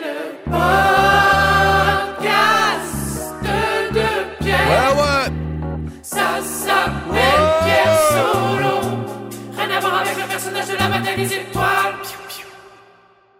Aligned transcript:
le 0.00 0.16
podcast 0.44 1.94
de 3.92 4.44
Pierre. 4.44 4.68
Ouais, 4.68 4.90
ouais. 5.00 5.26
Ça 6.02 6.40
s'appelle 6.42 7.46
Pierre 7.64 7.98
Solo. 8.10 8.76
Rien 9.56 9.70
à 9.76 9.80
voir 9.80 9.94
avec 10.00 10.16
le 10.16 10.26
personnage 10.28 10.68
de 10.68 10.76
la 10.76 10.88
bataille 10.88 11.16
des 11.16 11.34
étoiles. 11.34 11.94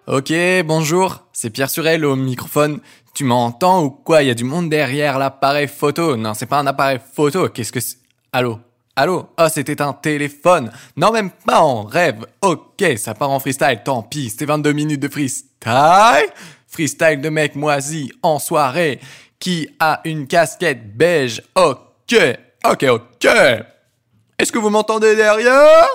Ok, 0.06 0.32
bonjour, 0.64 1.26
c'est 1.32 1.50
Pierre 1.50 1.70
Surel 1.70 2.04
au 2.04 2.16
microphone. 2.16 2.80
Tu 3.14 3.24
m'entends 3.24 3.82
ou 3.82 3.90
quoi? 3.90 4.22
Il 4.22 4.28
y 4.28 4.30
a 4.30 4.34
du 4.34 4.44
monde 4.44 4.70
derrière 4.70 5.18
l'appareil 5.18 5.68
photo. 5.68 6.16
Non, 6.16 6.34
c'est 6.34 6.46
pas 6.46 6.58
un 6.58 6.66
appareil 6.66 6.98
photo. 7.14 7.48
Qu'est-ce 7.48 7.72
que 7.72 7.80
c'est? 7.80 7.98
Allô? 8.32 8.58
Allô? 8.96 9.28
Oh, 9.38 9.46
c'était 9.52 9.82
un 9.82 9.92
téléphone. 9.92 10.72
Non, 10.96 11.12
même 11.12 11.30
pas 11.30 11.60
en 11.60 11.82
rêve. 11.82 12.26
Ok, 12.40 12.82
ça 12.96 13.14
part 13.14 13.30
en 13.30 13.38
freestyle. 13.38 13.82
Tant 13.84 14.02
pis, 14.02 14.30
c'était 14.30 14.46
22 14.46 14.72
minutes 14.72 15.00
de 15.00 15.08
freestyle. 15.08 15.47
Freestyle 16.66 17.20
de 17.20 17.28
mec 17.28 17.56
moisi 17.56 18.12
en 18.22 18.38
soirée 18.38 19.00
qui 19.38 19.68
a 19.78 20.00
une 20.04 20.26
casquette 20.26 20.96
beige. 20.96 21.42
Ok, 21.54 22.14
ok, 22.64 22.84
ok. 22.84 23.24
Est-ce 24.38 24.52
que 24.52 24.58
vous 24.58 24.70
m'entendez 24.70 25.16
derrière? 25.16 25.86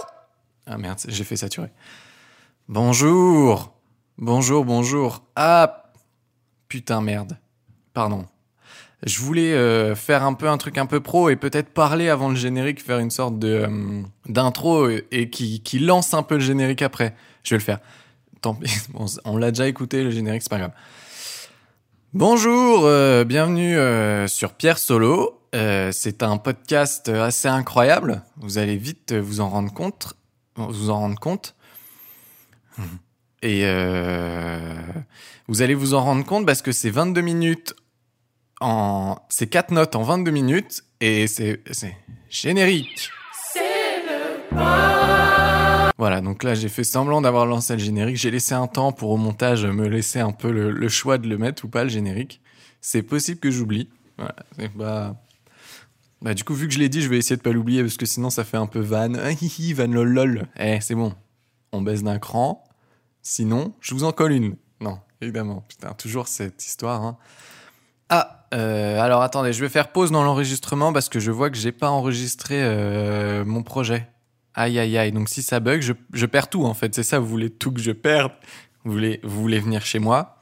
Ah 0.66 0.77
merde, 0.77 0.99
j'ai 1.08 1.23
fait 1.23 1.36
saturer. 1.36 1.70
Bonjour. 2.67 3.73
Bonjour, 4.17 4.66
bonjour. 4.66 5.23
Ah, 5.36 5.84
putain, 6.67 7.02
merde. 7.02 7.38
Pardon. 7.94 8.25
Je 9.05 9.20
voulais 9.20 9.53
euh, 9.53 9.95
faire 9.95 10.23
un 10.23 10.34
peu 10.34 10.48
un 10.48 10.58
truc 10.58 10.77
un 10.77 10.86
peu 10.86 11.02
pro 11.02 11.30
et 11.30 11.36
peut-être 11.36 11.70
parler 11.70 12.08
avant 12.08 12.30
le 12.30 12.36
générique, 12.36 12.81
faire 12.81 13.00
une 13.00 13.11
sorte 13.11 13.44
euh, 13.44 14.02
d'intro 14.27 14.89
et, 14.89 15.30
qui 15.30 15.80
lance 15.80 16.14
un 16.14 16.23
peu 16.23 16.36
le 16.36 16.41
générique 16.41 16.81
après. 16.81 17.14
Je 17.44 17.55
vais 17.55 17.59
le 17.59 17.64
faire. 17.64 17.80
Tant 18.43 18.53
pis, 18.55 18.70
on 19.23 19.38
l'a 19.38 19.52
déjà 19.52 19.70
écouté 19.70 20.03
le 20.03 20.11
générique, 20.11 20.41
c'est 20.41 20.49
pas 20.49 20.57
grave. 20.57 20.73
Bonjour, 22.13 22.81
euh, 22.83 23.23
bienvenue 23.23 23.77
euh, 23.77 24.27
sur 24.27 24.52
Pierre 24.52 24.77
Solo. 24.77 25.41
Euh, 25.55 25.91
c'est 25.94 26.23
un 26.23 26.38
podcast 26.38 27.08
assez 27.08 27.47
incroyable. 27.47 28.22
Vous 28.35 28.58
allez 28.58 28.75
vite 28.75 29.13
vous 29.13 29.39
en 29.39 29.50
rendre 29.50 29.73
compte. 29.73 30.13
Vous 30.58 30.89
en 30.89 31.00
rendre 31.00 31.17
compte. 31.19 31.55
Et 33.41 33.61
vous 35.47 35.61
allez 35.61 35.73
vous 35.73 35.94
en 35.94 36.03
rendre 36.03 36.25
compte 36.25 36.45
parce 36.45 36.61
que 36.61 36.73
c'est 36.73 36.89
22 36.89 37.22
minutes 37.22 37.73
en. 38.59 39.16
C'est 39.30 39.47
4 39.47 39.72
notes 39.72 39.95
en 39.95 40.03
22 40.03 40.31
minutes 40.31 40.83
et 41.00 41.28
c'est 41.28 41.61
c'est 41.72 41.95
générique. 42.30 43.09
C'est 43.53 44.03
le 44.05 45.12
Voilà, 45.97 46.22
donc 46.22 46.44
là 46.44 46.55
j'ai 46.55 46.69
fait 46.69 46.83
semblant 46.83 47.22
d'avoir 47.22 47.45
lancé 47.45 47.73
le 47.73 47.80
générique. 47.80 48.17
J'ai 48.17 48.31
laissé 48.31 48.53
un 48.53 48.67
temps 48.67 48.91
pour 48.91 49.11
au 49.11 49.17
montage 49.17 49.66
me 49.66 49.88
laisser 49.88 50.19
un 50.19 50.31
peu 50.31 50.52
le, 50.52 50.89
choix 50.89 51.17
de 51.17 51.27
le 51.27 51.38
mettre 51.38 51.66
ou 51.66 51.67
pas 51.67 51.83
le 51.83 51.89
générique. 51.89 52.41
C'est 52.81 53.03
possible 53.03 53.39
que 53.39 53.52
j'oublie. 53.52 53.89
Bah, 54.75 56.33
du 56.33 56.44
coup, 56.44 56.53
vu 56.53 56.67
que 56.67 56.73
je 56.73 56.80
l'ai 56.80 56.89
dit, 56.89 57.02
je 57.02 57.09
vais 57.09 57.17
essayer 57.17 57.35
de 57.35 57.41
pas 57.41 57.52
l'oublier 57.52 57.81
parce 57.81 57.97
que 57.97 58.05
sinon 58.05 58.30
ça 58.30 58.44
fait 58.44 58.58
un 58.58 58.66
peu 58.66 58.80
van. 58.80 59.11
Van 59.75 59.88
lol. 59.88 60.47
Eh, 60.58 60.80
c'est 60.81 60.95
bon. 60.95 61.13
On 61.72 61.81
baisse 61.81 62.03
d'un 62.03 62.19
cran. 62.19 62.63
Sinon, 63.22 63.73
je 63.80 63.94
vous 63.94 64.03
en 64.03 64.11
colle 64.11 64.31
une. 64.31 64.55
Non, 64.80 65.00
évidemment. 65.22 65.63
Putain, 65.67 65.94
toujours 65.94 66.28
cette 66.28 66.66
histoire. 66.66 67.02
Hein. 67.02 67.17
Ah, 68.09 68.47
euh, 68.53 69.00
alors 69.00 69.22
attendez, 69.22 69.53
je 69.53 69.61
vais 69.61 69.69
faire 69.69 69.91
pause 69.91 70.11
dans 70.11 70.23
l'enregistrement 70.23 70.94
parce 70.94 71.09
que 71.09 71.19
je 71.19 71.31
vois 71.31 71.50
que 71.50 71.57
j'ai 71.57 71.72
pas 71.72 71.89
enregistré 71.89 72.61
euh, 72.61 73.44
mon 73.45 73.63
projet. 73.63 74.07
Aïe 74.56 74.80
aïe 74.80 74.98
aïe. 74.98 75.12
Donc 75.12 75.30
si 75.30 75.42
ça 75.42 75.59
bug, 75.59 75.82
je, 75.82 75.94
je 76.14 76.26
perds 76.26 76.50
tout 76.50 76.66
en 76.66 76.73
fait. 76.73 76.94
C'est 76.94 77.04
ça, 77.04 77.20
vous 77.20 77.28
voulez 77.28 77.50
tout 77.50 77.72
que 77.72 77.82
je 77.82 77.92
perde. 77.92 78.32
Vous 78.84 78.92
voulez, 78.92 79.20
vous 79.23 79.42
voulez 79.42 79.59
venir 79.59 79.86
chez 79.86 80.00
moi 80.00 80.38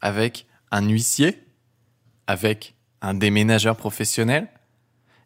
avec 0.00 0.46
un 0.70 0.88
huissier, 0.88 1.42
avec 2.26 2.74
un 3.02 3.14
déménageur 3.14 3.76
professionnel. 3.76 4.48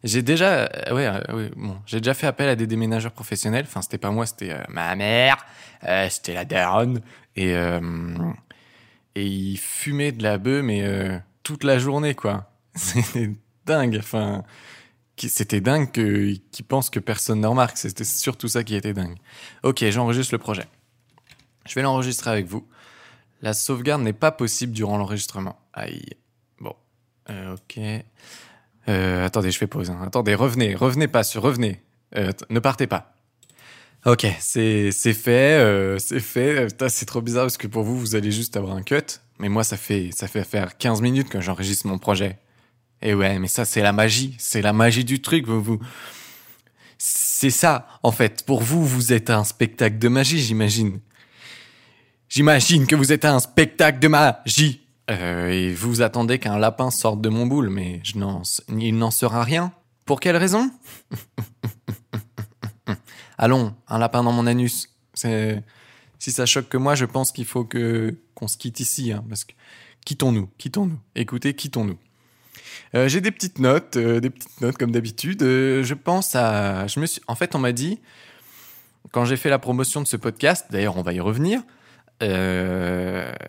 J'ai 0.03 0.23
déjà, 0.23 0.63
euh, 0.63 0.95
ouais, 0.95 1.05
euh, 1.05 1.35
ouais, 1.35 1.51
bon, 1.55 1.77
j'ai 1.85 1.99
déjà 1.99 2.13
fait 2.13 2.25
appel 2.25 2.49
à 2.49 2.55
des 2.55 2.65
déménageurs 2.65 3.11
professionnels. 3.11 3.65
Enfin, 3.67 3.81
c'était 3.81 3.99
pas 3.99 4.09
moi, 4.09 4.25
c'était 4.25 4.51
euh, 4.51 4.63
ma 4.69 4.95
mère, 4.95 5.45
c'était 6.09 6.33
la 6.33 6.45
daronne, 6.45 7.01
et 7.35 7.53
et 9.13 9.25
il 9.25 9.57
fumait 9.57 10.13
de 10.13 10.23
la 10.23 10.37
bœuf, 10.37 10.63
mais 10.63 11.21
toute 11.43 11.63
la 11.63 11.79
journée, 11.79 12.15
quoi. 12.15 12.49
C'était 12.75 13.31
dingue. 13.65 13.97
Enfin, 13.99 14.45
c'était 15.29 15.61
dingue 15.61 15.91
qu'ils 15.91 16.65
pensent 16.67 16.89
que 16.89 16.99
personne 16.99 17.41
ne 17.41 17.47
remarque. 17.47 17.77
C'était 17.77 18.03
surtout 18.03 18.47
ça 18.47 18.63
qui 18.63 18.75
était 18.75 18.93
dingue. 18.93 19.17
Ok, 19.63 19.83
j'enregistre 19.89 20.33
le 20.33 20.39
projet. 20.39 20.65
Je 21.67 21.75
vais 21.75 21.81
l'enregistrer 21.81 22.31
avec 22.31 22.47
vous. 22.47 22.67
La 23.41 23.53
sauvegarde 23.53 24.01
n'est 24.01 24.13
pas 24.13 24.31
possible 24.31 24.73
durant 24.73 24.97
l'enregistrement. 24.97 25.57
Aïe. 25.73 26.05
Bon. 26.59 26.75
Euh, 27.29 27.55
ok. 27.55 27.79
Euh, 28.89 29.25
attendez, 29.25 29.51
je 29.51 29.57
fais 29.57 29.67
pause. 29.67 29.89
hein. 29.89 29.99
Attendez, 30.05 30.35
revenez, 30.35 30.75
revenez 30.75 31.07
pas 31.07 31.23
sur, 31.23 31.41
revenez. 31.41 31.81
Euh, 32.15 32.31
ne 32.49 32.59
partez 32.59 32.87
pas. 32.87 33.13
Ok, 34.05 34.25
c'est 34.39 34.91
c'est 34.91 35.13
fait, 35.13 35.95
c'est 35.99 36.19
fait. 36.19 36.67
C'est 36.89 37.05
trop 37.05 37.21
bizarre 37.21 37.43
parce 37.43 37.57
que 37.57 37.67
pour 37.67 37.83
vous, 37.83 37.99
vous 37.99 38.15
allez 38.15 38.31
juste 38.31 38.57
avoir 38.57 38.75
un 38.75 38.81
cut. 38.81 38.95
Mais 39.37 39.47
moi, 39.47 39.63
ça 39.63 39.77
fait 39.77 40.09
ça 40.11 40.27
fait 40.27 40.43
faire 40.43 40.77
15 40.79 41.01
minutes 41.01 41.29
que 41.29 41.39
j'enregistre 41.39 41.85
mon 41.85 41.99
projet. 41.99 42.39
Et 43.01 43.13
ouais, 43.13 43.39
mais 43.39 43.47
ça, 43.47 43.65
c'est 43.65 43.81
la 43.81 43.93
magie. 43.93 44.35
C'est 44.37 44.61
la 44.61 44.73
magie 44.73 45.03
du 45.03 45.21
truc. 45.21 45.47
Vous. 45.47 45.79
C'est 46.97 47.49
ça, 47.49 47.87
en 48.03 48.11
fait. 48.11 48.43
Pour 48.45 48.61
vous, 48.61 48.85
vous 48.85 49.13
êtes 49.13 49.29
un 49.29 49.43
spectacle 49.43 49.97
de 49.97 50.07
magie, 50.07 50.39
j'imagine. 50.39 50.99
J'imagine 52.29 52.87
que 52.87 52.95
vous 52.95 53.11
êtes 53.11 53.25
un 53.25 53.39
spectacle 53.39 53.99
de 53.99 54.07
magie. 54.07 54.81
Euh, 55.09 55.49
et 55.49 55.73
vous 55.73 56.01
attendez 56.01 56.39
qu'un 56.39 56.57
lapin 56.57 56.91
sorte 56.91 57.21
de 57.21 57.29
mon 57.29 57.45
boule, 57.45 57.69
mais 57.69 57.99
je 58.03 58.13
il 58.69 58.97
n'en 58.97 59.11
sera 59.11 59.43
rien. 59.43 59.73
Pour 60.05 60.19
quelle 60.19 60.37
raison? 60.37 60.71
Allons, 63.37 63.73
un 63.87 63.97
lapin 63.97 64.23
dans 64.23 64.31
mon 64.31 64.47
anus. 64.47 64.89
C'est, 65.13 65.63
si 66.19 66.31
ça 66.31 66.45
choque 66.45 66.69
que 66.69 66.77
moi, 66.77 66.95
je 66.95 67.05
pense 67.05 67.31
qu'il 67.31 67.45
faut 67.45 67.65
que 67.65 68.15
qu'on 68.35 68.47
se 68.47 68.57
quitte 68.57 68.79
ici, 68.79 69.11
hein, 69.11 69.23
parce 69.27 69.43
que 69.43 69.53
quittons-nous, 70.05 70.49
quittons-nous. 70.57 70.99
Écoutez, 71.15 71.55
quittons-nous. 71.55 71.97
Euh, 72.95 73.07
j'ai 73.07 73.21
des 73.21 73.31
petites 73.31 73.59
notes, 73.59 73.97
euh, 73.97 74.19
des 74.19 74.29
petites 74.29 74.61
notes 74.61 74.77
comme 74.77 74.91
d'habitude. 74.91 75.43
Euh, 75.43 75.83
je 75.83 75.93
pense 75.93 76.35
à, 76.35 76.87
je 76.87 76.99
me 76.99 77.05
suis, 77.05 77.21
en 77.27 77.35
fait, 77.35 77.55
on 77.55 77.59
m'a 77.59 77.71
dit 77.71 77.99
quand 79.11 79.25
j'ai 79.25 79.37
fait 79.37 79.49
la 79.49 79.59
promotion 79.59 80.01
de 80.01 80.07
ce 80.07 80.17
podcast. 80.17 80.67
D'ailleurs, 80.69 80.97
on 80.97 81.01
va 81.01 81.13
y 81.13 81.19
revenir 81.19 81.61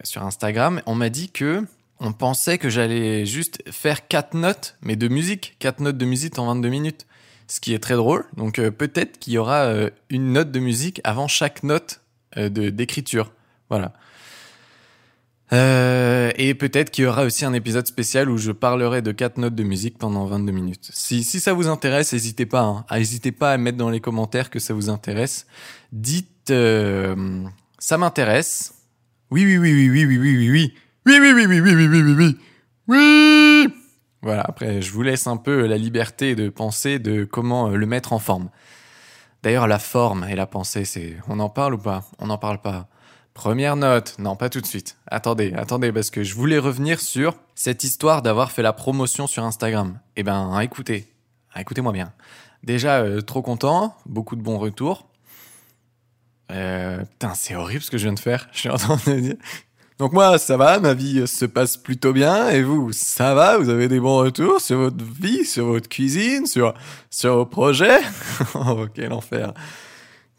sur 0.03 0.23
Instagram. 0.23 0.81
On 0.87 0.95
m'a 0.95 1.11
dit 1.11 1.29
que 1.29 1.63
on 2.01 2.13
pensait 2.13 2.57
que 2.57 2.71
j'allais 2.71 3.27
juste 3.27 3.63
faire 3.71 4.09
quatre 4.09 4.35
notes, 4.35 4.77
mais 4.81 4.97
de 4.97 5.09
musique, 5.09 5.57
quatre 5.59 5.81
notes 5.81 5.99
de 5.99 6.07
musique 6.07 6.39
en 6.39 6.47
22 6.47 6.71
minutes, 6.71 7.07
ce 7.49 7.61
qui 7.61 7.75
est 7.75 7.79
très 7.79 7.97
drôle. 7.97 8.25
Donc 8.39 8.55
peut-être 8.71 9.19
qu'il 9.19 9.35
y 9.35 9.39
aura 9.39 9.71
une 10.09 10.33
note 10.33 10.51
de 10.51 10.59
musique 10.59 11.03
avant 11.05 11.29
chaque 11.29 11.63
note 11.65 12.01
de 12.37 12.71
d'écriture. 12.71 13.31
Voilà. 13.69 13.93
Euh, 15.53 16.31
et 16.37 16.55
peut-être 16.55 16.91
qu'il 16.91 17.05
y 17.05 17.07
aura 17.07 17.25
aussi 17.25 17.45
un 17.45 17.53
épisode 17.53 17.87
spécial 17.87 18.31
où 18.31 18.39
je 18.39 18.53
parlerai 18.53 19.03
de 19.03 19.13
quatre 19.13 19.37
notes 19.37 19.55
de 19.55 19.63
musique 19.63 19.99
pendant 19.99 20.25
22 20.25 20.51
minutes. 20.51 20.91
Si, 20.93 21.23
ça 21.25 21.53
vous 21.53 21.69
intéresse, 21.69 22.13
n'hésitez 22.13 22.47
pas. 22.47 22.63
Hein, 22.63 22.85
pas 23.39 23.53
à 23.53 23.59
mettre 23.59 23.77
dans 23.77 23.91
les 23.91 24.01
commentaires 24.01 24.49
que 24.49 24.59
ça 24.59 24.73
vous 24.73 24.89
intéresse. 24.89 25.47
Dites, 25.93 26.51
euh, 26.51 27.45
ça 27.79 27.99
m'intéresse. 27.99 28.75
Oui, 29.31 29.45
oui, 29.45 29.59
oui, 29.59 29.73
oui, 29.73 29.89
oui, 29.91 30.05
oui, 30.07 30.19
oui, 30.19 30.37
oui, 30.37 30.51
oui. 30.51 30.75
Oui, 31.05 31.19
oui, 31.21 31.33
oui, 31.35 31.47
oui, 31.47 31.61
oui, 31.61 31.75
oui, 31.75 31.87
oui, 31.87 32.03
oui, 32.03 32.15
oui. 32.17 32.39
Oui. 32.89 33.75
Voilà, 34.23 34.43
après, 34.43 34.81
je 34.81 34.93
vous 34.93 35.03
laisse 35.03 35.27
un 35.27 35.37
peu 35.37 35.67
la 35.67 35.77
liberté 35.77 36.35
de 36.35 36.49
penser 36.49 36.99
de 36.99 37.25
comment 37.25 37.69
euh, 37.69 37.77
le 37.77 37.87
mettre 37.87 38.13
en 38.13 38.19
forme. 38.19 38.51
D'ailleurs, 39.43 39.67
la 39.67 39.81
forme 39.81 40.25
et 40.31 40.37
la 40.37 40.47
pensée, 40.47 40.85
c'est, 40.85 41.17
on 41.29 41.41
en 41.41 41.49
parle 41.49 41.75
ou 41.75 41.79
pas? 41.79 42.05
On 42.19 42.27
n'en 42.27 42.39
parle 42.39 42.61
pas. 42.61 42.89
Première 43.35 43.77
note, 43.77 44.17
non 44.19 44.37
pas 44.37 44.51
tout 44.51 44.61
de 44.61 44.67
suite. 44.67 44.99
Attendez, 45.07 45.55
attendez, 45.57 45.91
parce 45.91 46.11
que 46.11 46.23
je 46.23 46.35
voulais 46.35 46.59
revenir 46.59 47.01
sur 47.01 47.35
cette 47.55 47.83
histoire 47.83 48.21
d'avoir 48.21 48.53
fait 48.53 48.63
la 48.63 48.75
promotion 48.75 49.27
sur 49.27 49.43
Instagram. 49.43 49.99
Eh 50.17 50.23
ben, 50.23 50.61
écoutez, 50.61 51.07
écoutez-moi 51.57 51.93
bien. 51.93 52.13
Déjà, 52.63 53.01
euh, 53.01 53.23
trop 53.23 53.41
content, 53.41 53.97
beaucoup 54.05 54.37
de 54.37 54.43
bons 54.43 54.59
retours. 54.59 55.09
Euh, 56.51 56.99
putain, 57.05 57.33
c'est 57.35 57.55
horrible 57.55 57.83
ce 57.83 57.91
que 57.91 57.97
je 57.97 58.05
viens 58.05 58.13
de 58.13 58.21
faire. 58.21 58.49
Je 58.53 58.59
suis 58.59 58.69
en 58.69 58.77
train 58.77 58.99
de 59.07 59.19
dire. 59.19 59.37
Donc 59.99 60.13
moi, 60.13 60.39
ça 60.39 60.57
va, 60.57 60.79
ma 60.79 60.95
vie 60.95 61.27
se 61.27 61.45
passe 61.45 61.77
plutôt 61.77 62.13
bien. 62.13 62.51
Et 62.51 62.63
vous, 62.63 62.93
ça 62.93 63.35
va? 63.35 63.57
Vous 63.57 63.71
avez 63.71 63.89
des 63.89 64.01
bons 64.01 64.19
retours 64.19 64.61
sur 64.61 64.79
votre 64.79 65.05
vie, 65.05 65.45
sur 65.45 65.67
votre 65.67 65.89
cuisine, 65.89 66.47
sur 66.47 66.75
sur 67.09 67.37
vos 67.37 67.47
projets? 67.47 68.01
Oh, 68.55 68.87
quel 68.93 69.13
enfer 69.13 69.55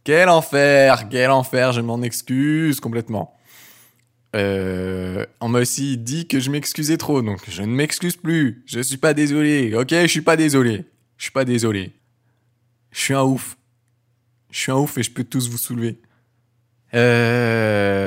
quel 0.04 0.30
enfer, 0.30 1.08
quel 1.10 1.32
enfer, 1.32 1.72
je 1.72 1.82
m'en 1.82 2.02
excuse 2.02 2.80
complètement. 2.80 3.36
Euh, 4.36 5.26
on 5.42 5.48
m'a 5.48 5.60
aussi 5.60 5.98
dit 5.98 6.28
que 6.28 6.40
je 6.40 6.50
m'excusais 6.50 6.98
trop, 6.98 7.22
donc 7.22 7.42
je 7.48 7.62
ne 7.62 7.68
m'excuse 7.68 8.18
plus. 8.18 8.64
Je 8.66 8.80
suis 8.82 8.98
pas 8.98 9.14
désolé, 9.14 9.76
ok? 9.76 9.90
Je 9.92 10.08
suis 10.08 10.22
pas 10.22 10.36
désolé. 10.36 10.86
Je 11.18 11.26
suis 11.26 11.32
pas 11.32 11.46
désolé. 11.46 11.94
Je 12.92 13.00
suis 13.00 13.14
un 13.14 13.22
ouf. 13.24 13.56
Je 14.50 14.60
suis 14.60 14.72
un 14.72 14.78
ouf 14.78 14.98
et 14.98 15.04
je 15.04 15.12
peux 15.12 15.24
tous 15.24 15.50
vous 15.50 15.58
soulever. 15.58 16.00
Euh... 16.96 18.06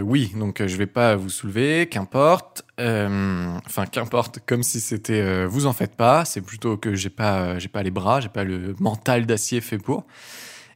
oui, 0.00 0.32
donc 0.36 0.60
euh, 0.60 0.68
je 0.68 0.76
vais 0.76 0.86
pas 0.86 1.16
vous 1.16 1.28
soulever, 1.28 1.86
qu'importe. 1.86 2.64
Enfin, 2.78 3.84
qu'importe, 3.90 4.38
comme 4.46 4.62
si 4.62 4.80
c'était 4.80 5.44
vous 5.46 5.66
en 5.66 5.72
faites 5.72 5.96
pas. 5.96 6.24
C'est 6.24 6.40
plutôt 6.40 6.76
que 6.76 6.94
j'ai 6.94 7.10
pas, 7.10 7.58
j'ai 7.58 7.68
pas 7.68 7.82
les 7.82 7.90
bras, 7.90 8.20
j'ai 8.20 8.28
pas 8.28 8.44
le 8.44 8.74
mental 8.78 9.26
d'acier 9.26 9.60
fait 9.60 9.78
pour. 9.78 10.06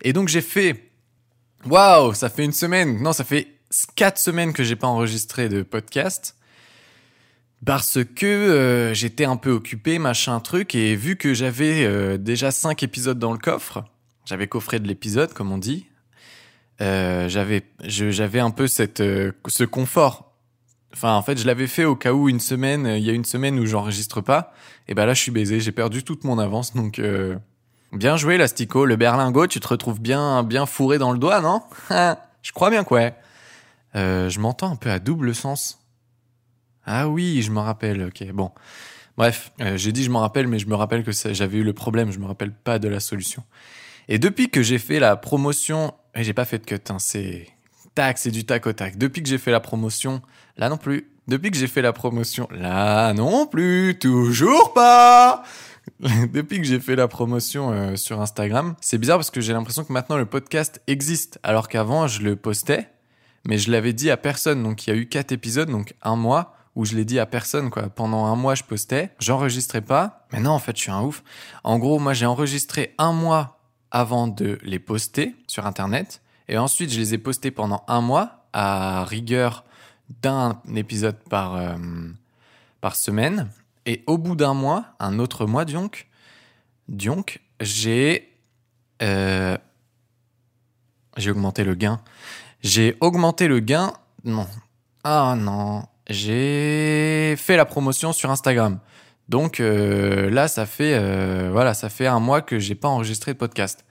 Et 0.03 0.13
donc 0.13 0.29
j'ai 0.29 0.43
fait. 0.43 0.91
Waouh, 1.65 2.13
ça 2.13 2.29
fait 2.29 2.45
une 2.45 2.53
semaine. 2.53 3.01
Non, 3.01 3.13
ça 3.13 3.25
fait 3.25 3.49
quatre 3.95 4.19
semaines 4.19 4.53
que 4.53 4.65
j'ai 4.65 4.77
pas 4.77 4.89
enregistré 4.89 5.49
de 5.49 5.63
podcast. 5.63 6.37
Parce 7.65 8.01
que 8.03 8.27
euh, 8.27 8.93
j'étais 8.93 9.25
un 9.25 9.37
peu 9.37 9.53
occupé, 9.53 10.01
machin 10.01 10.41
truc, 10.41 10.75
et 10.75 10.97
vu 10.97 11.15
que 11.15 11.33
j'avais 11.33 11.85
euh, 11.85 12.19
déjà 12.19 12.51
cinq 12.51 12.83
épisodes 12.83 13.21
dans 13.21 13.33
le 13.33 13.39
coffre, 13.39 13.85
j'avais 14.25 14.49
coffré 14.49 14.81
de 14.81 14.89
l'épisode, 14.89 15.33
comme 15.33 15.53
on 15.53 15.59
dit, 15.59 15.87
euh, 16.81 17.29
j'avais 17.29 18.41
un 18.41 18.51
peu 18.51 18.67
cette 18.67 18.99
ce 18.99 19.65
confort. 19.65 20.35
Enfin, 20.93 21.15
en 21.15 21.23
fait, 21.23 21.39
je 21.39 21.47
l'avais 21.47 21.69
fait 21.69 21.85
au 21.85 21.95
cas 21.95 22.13
où 22.13 22.29
une 22.29 22.41
semaine, 22.41 22.85
il 22.85 23.05
y 23.05 23.11
a 23.11 23.13
une 23.13 23.25
semaine 23.25 23.59
où 23.61 23.65
j'enregistre 23.65 24.21
pas. 24.21 24.53
Et 24.89 24.95
ben 24.95 25.07
là, 25.07 25.15
je 25.15 25.23
suis 25.23 25.31
baisé, 25.31 25.61
j'ai 25.61 25.73
perdu 25.73 26.03
toute 26.03 26.25
mon 26.25 26.41
avance. 26.41 26.75
Donc, 26.75 27.01
bien 27.93 28.17
joué, 28.17 28.37
l'astico, 28.37 28.85
le 28.85 28.97
berlingot. 28.97 29.47
Tu 29.47 29.61
te 29.61 29.69
retrouves 29.69 30.00
bien 30.00 30.43
bien 30.43 30.67
fourré 30.67 30.99
dans 30.99 31.12
le 31.12 31.19
doigt, 31.19 31.41
non? 31.41 31.62
Je 32.43 32.53
crois 32.53 32.71
bien 32.71 32.85
que. 32.85 33.12
Euh, 33.94 34.29
je 34.29 34.41
m'entends 34.41 34.73
un 34.73 34.77
peu 34.77 34.91
à 34.91 34.99
double 34.99 35.35
sens. 35.35 35.79
Ah 36.85 37.09
oui, 37.09 37.43
je 37.43 37.50
me 37.50 37.61
rappelle. 37.61 38.05
Ok, 38.05 38.25
bon. 38.33 38.50
Bref, 39.17 39.53
euh, 39.61 39.77
j'ai 39.77 39.93
dit 39.93 40.05
je 40.05 40.11
m'en 40.11 40.21
rappelle, 40.21 40.49
mais 40.49 40.59
je 40.59 40.67
me 40.67 40.75
rappelle 40.75 41.05
que 41.05 41.12
j'avais 41.12 41.59
eu 41.59 41.62
le 41.62 41.73
problème. 41.73 42.11
Je 42.11 42.19
me 42.19 42.27
rappelle 42.27 42.53
pas 42.53 42.79
de 42.79 42.89
la 42.89 43.00
solution. 43.00 43.44
Et 44.09 44.19
depuis 44.19 44.50
que 44.50 44.62
j'ai 44.62 44.79
fait 44.79 44.99
la 44.99 45.17
promotion, 45.17 45.94
et 46.15 46.25
j'ai 46.25 46.33
pas 46.33 46.44
fait 46.44 46.59
de 46.59 46.65
cut, 46.65 46.81
hein, 46.91 46.99
c'est 46.99 47.47
tac, 47.94 48.19
c'est 48.19 48.31
du 48.31 48.44
tac 48.44 48.67
au 48.67 48.73
tac. 48.73 48.97
Depuis 48.97 49.23
que 49.23 49.29
j'ai 49.29 49.39
fait 49.39 49.53
la 49.53 49.61
promotion, 49.61 50.23
là 50.56 50.69
non 50.69 50.77
plus. 50.77 51.09
Depuis 51.29 51.53
que 51.53 51.56
j'ai 51.56 51.69
fait 51.69 51.83
la 51.83 51.93
promotion, 51.93 52.49
là 52.50 53.12
non 53.12 53.47
plus, 53.47 53.97
toujours 54.00 54.73
pas. 54.73 55.44
Depuis 56.33 56.59
que 56.59 56.65
j'ai 56.65 56.81
fait 56.81 56.97
la 56.97 57.07
promotion 57.07 57.71
euh, 57.71 57.95
sur 57.95 58.21
Instagram, 58.21 58.75
c'est 58.81 58.99
bizarre 58.99 59.19
parce 59.19 59.31
que 59.31 59.41
j'ai 59.41 59.53
l'impression 59.53 59.85
que 59.85 59.93
maintenant 59.93 60.17
le 60.17 60.27
podcast 60.27 60.83
existe, 60.89 61.39
alors 61.45 61.69
qu'avant 61.69 62.09
je 62.09 62.23
le 62.23 62.35
postais, 62.35 62.91
mais 63.47 63.57
je 63.57 63.71
l'avais 63.71 63.93
dit 63.93 64.11
à 64.11 64.17
personne. 64.17 64.65
Donc 64.65 64.85
il 64.85 64.91
y 64.91 64.93
a 64.93 64.97
eu 64.97 65.07
quatre 65.07 65.31
épisodes, 65.31 65.71
donc 65.71 65.95
un 66.03 66.17
mois 66.17 66.57
où 66.75 66.85
je 66.85 66.97
l'ai 66.97 67.05
dit 67.05 67.21
à 67.21 67.27
personne. 67.27 67.71
Pendant 67.95 68.25
un 68.25 68.35
mois 68.35 68.57
je 68.57 68.65
postais, 68.65 69.11
j'enregistrais 69.21 69.81
pas. 69.81 70.27
Mais 70.33 70.41
non 70.41 70.51
en 70.51 70.59
fait 70.59 70.77
je 70.77 70.83
suis 70.83 70.91
un 70.91 71.03
ouf. 71.03 71.23
En 71.63 71.79
gros 71.79 72.01
moi 72.01 72.15
j'ai 72.15 72.27
enregistré 72.27 72.97
un 72.99 73.13
mois 73.13 73.61
avant 73.93 74.27
de 74.27 74.59
les 74.63 74.81
poster 74.81 75.37
sur 75.47 75.67
internet 75.67 76.21
et 76.49 76.59
ensuite 76.59 76.91
je 76.91 76.99
les 76.99 77.15
ai 77.15 77.19
postés 77.19 77.53
pendant 77.53 77.85
un 77.87 78.01
mois 78.01 78.49
à 78.53 79.05
rigueur 79.05 79.65
d'un 80.21 80.61
épisode 80.75 81.17
par 81.31 81.55
euh, 81.55 81.77
par 82.81 82.97
semaine 82.97 83.49
et 83.87 84.05
au 84.06 84.19
bout 84.19 84.37
d'un 84.37 84.55
mois 84.55 84.87
un 85.00 85.19
autre 85.19 85.46
mois 85.46 85.64
donc 86.88 87.40
j'ai 87.61 88.29
euh, 89.02 89.56
j'ai 91.17 91.31
augmenté 91.31 91.64
le 91.64 91.75
gain. 91.75 92.00
J'ai 92.62 92.96
augmenté 93.00 93.49
le 93.49 93.61
gain 93.61 93.93
non. 94.25 94.46
Ah 95.05 95.34
non 95.37 95.84
j'ai 96.08 97.37
fait 97.38 97.56
la 97.56 97.64
promotion 97.64 98.12
sur 98.12 98.31
Instagram. 98.31 98.81
Donc 99.29 99.61
euh, 99.61 100.29
là, 100.31 100.49
ça 100.49 100.67
fait 100.67 100.94
euh, 100.94 101.75
ça 101.75 101.88
fait 101.88 102.06
un 102.06 102.20
mois 102.20 102.43
que 102.43 102.58
j'ai 102.58 102.75
pas 102.75 102.88
enregistré 102.88 103.32
de 103.32 103.38
podcast. 103.38 103.84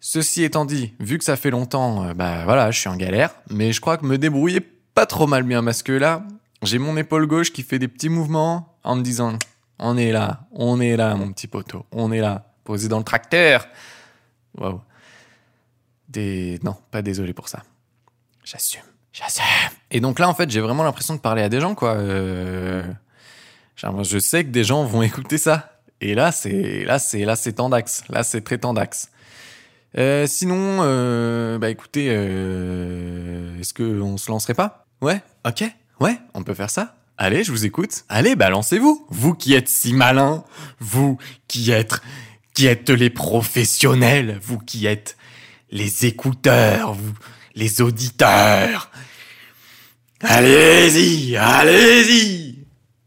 Ceci 0.00 0.44
étant 0.44 0.64
dit, 0.64 0.94
vu 1.00 1.18
que 1.18 1.24
ça 1.24 1.36
fait 1.36 1.50
longtemps, 1.50 2.14
bah 2.14 2.44
voilà, 2.44 2.70
je 2.70 2.78
suis 2.78 2.88
en 2.88 2.96
galère, 2.96 3.34
mais 3.50 3.72
je 3.72 3.80
crois 3.80 3.98
que 3.98 4.06
me 4.06 4.16
débrouiller 4.16 4.60
pas 4.60 5.04
trop 5.06 5.26
mal 5.26 5.42
bien 5.42 5.62
parce 5.62 5.82
que 5.82 5.92
là, 5.92 6.22
j'ai 6.62 6.78
mon 6.78 6.96
épaule 6.96 7.26
gauche 7.26 7.52
qui 7.52 7.62
fait 7.62 7.78
des 7.78 7.88
petits 7.88 8.08
mouvements 8.08 8.76
en 8.84 8.96
me 8.96 9.02
disant 9.02 9.38
on 9.78 9.96
est 9.96 10.12
là, 10.12 10.46
on 10.52 10.80
est 10.80 10.96
là, 10.96 11.14
mon 11.14 11.32
petit 11.32 11.46
poteau, 11.46 11.86
on 11.92 12.12
est 12.12 12.20
là, 12.20 12.52
posé 12.64 12.88
dans 12.88 12.98
le 12.98 13.04
tracteur. 13.04 13.66
Waouh. 14.58 14.80
Non, 16.16 16.76
pas 16.90 17.02
désolé 17.02 17.32
pour 17.32 17.48
ça. 17.48 17.62
J'assume, 18.44 18.82
j'assume. 19.12 19.44
Et 19.90 20.00
donc 20.00 20.18
là, 20.18 20.28
en 20.28 20.34
fait, 20.34 20.50
j'ai 20.50 20.60
vraiment 20.60 20.82
l'impression 20.82 21.14
de 21.14 21.20
parler 21.20 21.42
à 21.42 21.48
des 21.48 21.60
gens, 21.60 21.74
quoi. 21.74 21.94
Euh... 21.94 22.82
Je 23.76 24.18
sais 24.18 24.44
que 24.44 24.50
des 24.50 24.64
gens 24.64 24.84
vont 24.84 25.02
écouter 25.02 25.38
ça. 25.38 25.80
Et 26.00 26.14
là, 26.14 26.32
c'est 26.32 26.84
là, 26.84 26.98
c'est 26.98 27.24
là, 27.24 27.36
c'est 27.36 27.54
tendax. 27.54 28.04
Là, 28.08 28.22
c'est 28.22 28.42
très 28.42 28.58
tendax. 28.58 29.10
Euh, 29.98 30.26
sinon, 30.26 30.78
euh, 30.82 31.58
bah 31.58 31.70
écoutez, 31.70 32.08
euh, 32.10 33.58
est-ce 33.58 33.74
que 33.74 34.00
on 34.00 34.16
se 34.16 34.30
lancerait 34.30 34.54
pas? 34.54 34.86
Ouais, 35.00 35.20
ok, 35.46 35.64
ouais, 36.00 36.18
on 36.34 36.42
peut 36.42 36.54
faire 36.54 36.70
ça. 36.70 36.96
Allez, 37.16 37.44
je 37.44 37.52
vous 37.52 37.66
écoute. 37.66 38.04
Allez, 38.08 38.34
balancez-vous. 38.34 39.06
Vous 39.10 39.34
qui 39.34 39.54
êtes 39.54 39.68
si 39.68 39.92
malins, 39.92 40.44
vous 40.78 41.18
qui 41.48 41.70
êtes 41.70 42.00
qui 42.54 42.66
êtes 42.66 42.90
les 42.90 43.10
professionnels, 43.10 44.38
vous 44.42 44.58
qui 44.58 44.86
êtes 44.86 45.16
les 45.70 46.06
écouteurs, 46.06 46.94
vous 46.94 47.12
les 47.54 47.80
auditeurs. 47.80 48.90
Allez-y, 50.20 51.36
allez-y. 51.36 52.66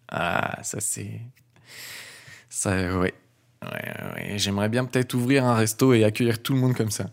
Ah, 0.10 0.60
ça 0.64 0.80
c'est. 0.80 1.22
Ça, 2.50 2.76
ouais. 2.98 3.14
Ouais, 3.64 3.94
ouais. 4.16 4.34
J'aimerais 4.38 4.70
bien 4.70 4.86
peut-être 4.86 5.14
ouvrir 5.14 5.46
un 5.46 5.56
resto 5.56 5.94
et 5.94 6.04
accueillir 6.04 6.42
tout 6.42 6.54
le 6.54 6.60
monde 6.60 6.76
comme 6.76 6.92
ça. 6.92 7.06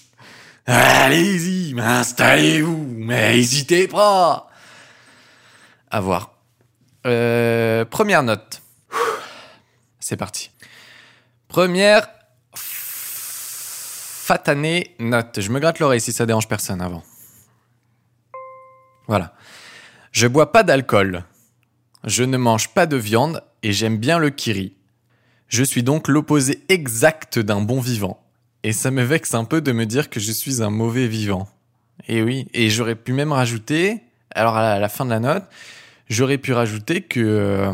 Allez-y, 0.66 1.74
installez-vous, 1.78 2.94
mais 2.96 3.34
n'hésitez 3.34 3.88
pas. 3.88 4.47
À 5.90 6.00
voir. 6.00 6.34
Euh, 7.06 7.84
première 7.84 8.22
note. 8.22 8.62
C'est 10.00 10.16
parti. 10.16 10.50
Première 11.48 12.08
fatanée 14.28 14.94
note. 14.98 15.40
Je 15.40 15.50
me 15.50 15.60
gratte 15.60 15.78
l'oreille 15.78 16.00
si 16.00 16.12
ça 16.12 16.26
dérange 16.26 16.48
personne 16.48 16.82
avant. 16.82 17.02
Voilà. 19.06 19.34
Je 20.12 20.26
bois 20.26 20.52
pas 20.52 20.62
d'alcool. 20.62 21.24
Je 22.04 22.24
ne 22.24 22.36
mange 22.36 22.68
pas 22.74 22.86
de 22.86 22.96
viande 22.96 23.42
et 23.62 23.72
j'aime 23.72 23.96
bien 23.96 24.18
le 24.18 24.30
kiri. 24.30 24.76
Je 25.48 25.64
suis 25.64 25.82
donc 25.82 26.08
l'opposé 26.08 26.62
exact 26.68 27.38
d'un 27.38 27.60
bon 27.60 27.80
vivant. 27.80 28.22
Et 28.62 28.72
ça 28.72 28.90
me 28.90 29.02
vexe 29.02 29.34
un 29.34 29.44
peu 29.44 29.62
de 29.62 29.72
me 29.72 29.86
dire 29.86 30.10
que 30.10 30.20
je 30.20 30.32
suis 30.32 30.62
un 30.62 30.70
mauvais 30.70 31.06
vivant. 31.06 31.48
Et 32.06 32.22
oui, 32.22 32.48
et 32.52 32.68
j'aurais 32.68 32.94
pu 32.96 33.12
même 33.12 33.32
rajouter, 33.32 34.02
alors 34.38 34.56
à 34.56 34.78
la, 34.78 34.88
fin 34.88 35.04
de 35.04 35.10
la 35.10 35.20
note, 35.20 35.44
j'aurais 36.08 36.38
pu 36.38 36.52
rajouter 36.52 37.02
que 37.02 37.20
euh, 37.20 37.72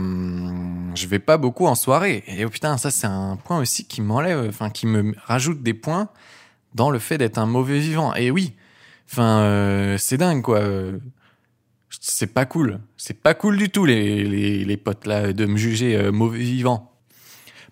je 0.95 1.07
vais 1.07 1.19
pas 1.19 1.37
beaucoup 1.37 1.67
en 1.67 1.75
soirée. 1.75 2.25
Et 2.27 2.45
oh 2.45 2.51
putain, 2.51 2.77
ça 2.79 2.91
c'est 2.91 3.07
un 3.07 3.37
point 3.37 3.59
aussi 3.59 3.87
qui 3.87 4.01
m'enlève, 4.01 4.53
qui 4.73 4.87
me 4.87 5.15
rajoute 5.25 5.63
des 5.63 5.75
points 5.75 6.09
dans 6.75 6.91
le 6.91 6.99
fait 6.99 7.19
d'être 7.19 7.39
un 7.39 7.47
mauvais 7.47 7.79
vivant. 7.79 8.15
Et 8.15 8.31
oui, 8.31 8.55
enfin 9.11 9.41
euh, 9.41 9.99
c'est 9.99 10.17
dingue 10.17 10.43
quoi. 10.43 10.63
C'est 12.01 12.33
pas 12.33 12.45
cool. 12.45 12.81
C'est 12.97 13.21
pas 13.23 13.35
cool 13.35 13.57
du 13.57 13.71
tout 13.71 13.85
les, 13.85 14.25
les, 14.25 14.65
les 14.65 14.77
potes 14.77 15.07
là 15.07 15.33
de 15.33 15.47
me 15.47 15.57
juger 15.57 15.97
euh, 15.97 16.11
mauvais 16.11 16.39
vivant. 16.39 16.93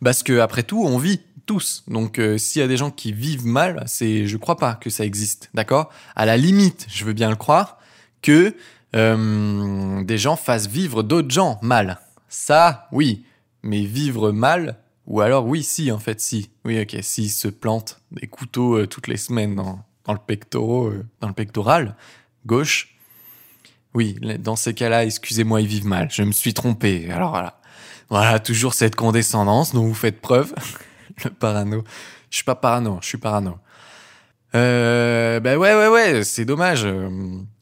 Parce 0.03 0.23
que 0.23 0.39
après 0.39 0.63
tout, 0.63 0.83
on 0.85 0.99
vit 0.99 1.21
tous. 1.47 1.85
Donc 1.89 2.19
euh, 2.19 2.39
s'il 2.39 2.61
y 2.61 2.65
a 2.65 2.69
des 2.69 2.77
gens 2.77 2.91
qui 2.91 3.13
vivent 3.13 3.47
mal, 3.47 3.83
c'est 3.87 4.27
je 4.27 4.37
crois 4.37 4.57
pas 4.57 4.75
que 4.75 4.91
ça 4.91 5.05
existe, 5.05 5.51
d'accord? 5.55 5.91
À 6.17 6.27
la 6.27 6.37
limite, 6.37 6.87
je 6.89 7.05
veux 7.05 7.13
bien 7.13 7.31
le 7.31 7.37
croire 7.37 7.79
que 8.23 8.55
euh, 8.95 10.03
des 10.05 10.19
gens 10.19 10.37
fassent 10.37 10.69
vivre 10.69 11.03
d'autres 11.03 11.31
gens 11.31 11.59
mal. 11.63 12.01
Ça, 12.29 12.89
oui, 12.93 13.25
mais 13.63 13.83
vivre 13.83 14.33
mal 14.33 14.79
ou 15.07 15.21
alors 15.21 15.47
oui, 15.47 15.63
si 15.63 15.91
en 15.91 15.99
fait, 15.99 16.21
si. 16.21 16.51
Oui, 16.65 16.81
OK, 16.81 16.97
s'ils 17.03 17.31
se 17.31 17.49
plantent 17.49 18.01
des 18.13 18.27
couteaux 18.27 18.79
euh, 18.79 18.87
toutes 18.87 19.09
les 19.09 19.17
semaines 19.17 19.55
dans, 19.57 19.81
dans 20.05 20.13
le 20.13 20.19
pectoral, 20.19 20.93
euh, 20.93 21.07
dans 21.21 21.29
le 21.29 21.35
pectoral 21.35 21.97
gauche. 22.47 22.97
Oui, 23.95 24.17
dans 24.39 24.57
ces 24.57 24.73
cas-là, 24.73 25.05
excusez-moi, 25.05 25.61
ils 25.61 25.67
vivent 25.67 25.87
mal. 25.87 26.09
Je 26.11 26.23
me 26.23 26.33
suis 26.33 26.55
trompé. 26.55 27.11
Alors 27.11 27.31
voilà. 27.31 27.59
Voilà, 28.09 28.39
toujours 28.39 28.75
cette 28.75 28.95
condescendance 28.95 29.75
dont 29.75 29.85
vous 29.85 29.95
faites 29.95 30.21
preuve. 30.21 30.55
le 31.25 31.31
parano. 31.31 31.85
Je 32.31 32.37
suis 32.37 32.45
pas 32.45 32.55
parano, 32.55 32.99
je 33.03 33.07
suis 33.07 33.19
parano. 33.19 33.59
Euh, 34.55 35.41
bah 35.41 35.57
ouais, 35.57 35.75
ouais, 35.75 35.89
ouais, 35.89 36.25
c'est 36.25 36.45
dommage. 36.45 36.87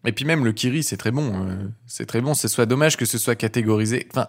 Et 0.06 0.12
puis 0.12 0.24
même 0.24 0.44
le 0.44 0.52
kiri, 0.52 0.82
c'est 0.82 0.96
très 0.96 1.10
bon. 1.10 1.46
euh, 1.46 1.68
C'est 1.86 2.06
très 2.06 2.20
bon. 2.20 2.34
C'est 2.34 2.48
soit 2.48 2.66
dommage 2.66 2.96
que 2.96 3.04
ce 3.04 3.18
soit 3.18 3.34
catégorisé. 3.34 4.06
Enfin, 4.10 4.26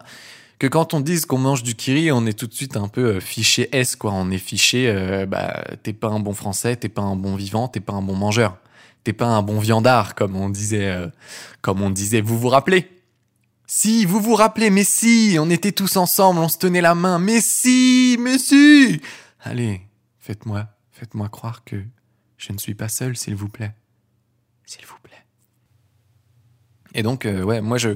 que 0.58 0.66
quand 0.66 0.94
on 0.94 1.00
dise 1.00 1.26
qu'on 1.26 1.38
mange 1.38 1.62
du 1.62 1.74
kiri, 1.74 2.12
on 2.12 2.26
est 2.26 2.38
tout 2.38 2.46
de 2.46 2.54
suite 2.54 2.76
un 2.76 2.88
peu 2.88 3.16
euh, 3.16 3.20
fiché 3.20 3.68
S, 3.76 3.96
quoi. 3.96 4.12
On 4.12 4.30
est 4.30 4.38
fiché, 4.38 4.88
euh, 4.88 5.26
bah, 5.26 5.64
t'es 5.82 5.92
pas 5.92 6.08
un 6.08 6.20
bon 6.20 6.34
français, 6.34 6.76
t'es 6.76 6.88
pas 6.88 7.02
un 7.02 7.16
bon 7.16 7.34
vivant, 7.34 7.68
t'es 7.68 7.80
pas 7.80 7.94
un 7.94 8.02
bon 8.02 8.14
mangeur. 8.14 8.58
T'es 9.02 9.12
pas 9.12 9.26
un 9.26 9.42
bon 9.42 9.58
viandard, 9.58 10.14
comme 10.14 10.36
on 10.36 10.48
disait, 10.48 10.86
euh, 10.86 11.08
comme 11.62 11.82
on 11.82 11.90
disait. 11.90 12.20
Vous 12.20 12.38
vous 12.38 12.48
rappelez? 12.48 12.88
Si, 13.66 14.04
vous 14.04 14.20
vous 14.20 14.34
rappelez, 14.34 14.70
mais 14.70 14.84
si, 14.84 15.36
on 15.40 15.50
était 15.50 15.72
tous 15.72 15.96
ensemble, 15.96 16.38
on 16.38 16.48
se 16.48 16.58
tenait 16.58 16.80
la 16.80 16.94
main, 16.94 17.18
mais 17.18 17.40
si, 17.40 18.16
mais 18.20 18.38
si. 18.38 19.00
Allez, 19.40 19.80
faites-moi, 20.20 20.66
faites-moi 20.92 21.28
croire 21.30 21.64
que 21.64 21.82
je 22.36 22.52
ne 22.52 22.58
suis 22.58 22.74
pas 22.74 22.88
seul, 22.88 23.16
s'il 23.16 23.34
vous 23.34 23.48
plaît. 23.48 23.74
S'il 24.66 24.86
vous 24.86 24.98
plaît. 25.02 25.21
Et 26.94 27.02
donc, 27.02 27.26
euh, 27.26 27.42
ouais, 27.42 27.60
moi, 27.60 27.78
je, 27.78 27.90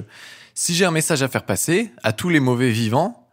si 0.53 0.75
j'ai 0.75 0.85
un 0.85 0.91
message 0.91 1.23
à 1.23 1.27
faire 1.27 1.45
passer 1.45 1.91
à 2.03 2.13
tous 2.13 2.29
les 2.29 2.39
mauvais 2.39 2.71
vivants, 2.71 3.27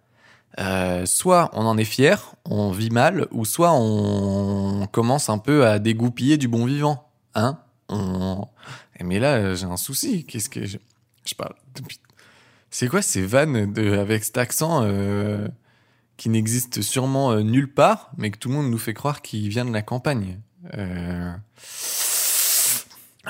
euh, 0.61 1.05
soit 1.07 1.51
on 1.53 1.65
en 1.67 1.77
est 1.79 1.85
fier, 1.85 2.35
on 2.45 2.71
vit 2.71 2.91
mal, 2.91 3.27
ou 3.33 3.45
soit 3.45 3.73
on 3.73 4.87
commence 4.93 5.29
un 5.29 5.39
peu 5.39 5.67
à 5.67 5.79
dégoupiller 5.79 6.37
du 6.37 6.49
bon 6.49 6.67
vivant. 6.67 7.11
Hein 7.35 7.59
on... 7.89 8.47
Mais 9.03 9.19
là, 9.19 9.55
j'ai 9.55 9.67
un 9.67 9.77
souci. 9.77 10.25
Qu'est-ce 10.25 10.49
que 10.49 10.65
je, 10.65 10.79
parle. 11.37 11.55
C'est 12.71 12.89
quoi 12.89 13.03
ces 13.03 13.23
vannes 13.23 13.73
de... 13.73 13.99
avec 13.99 14.25
cet 14.25 14.39
accent 14.39 14.83
euh, 14.85 15.49
qui 16.17 16.29
n'existe 16.29 16.83
sûrement 16.83 17.35
nulle 17.41 17.73
part, 17.73 18.13
mais 18.17 18.31
que 18.31 18.39
tout 18.39 18.49
le 18.49 18.55
monde 18.55 18.71
nous 18.71 18.79
fait 18.79 18.95
croire 18.95 19.21
qu'il 19.21 19.49
vient 19.49 19.65
de 19.65 19.73
la 19.73 19.83
campagne. 19.83 20.39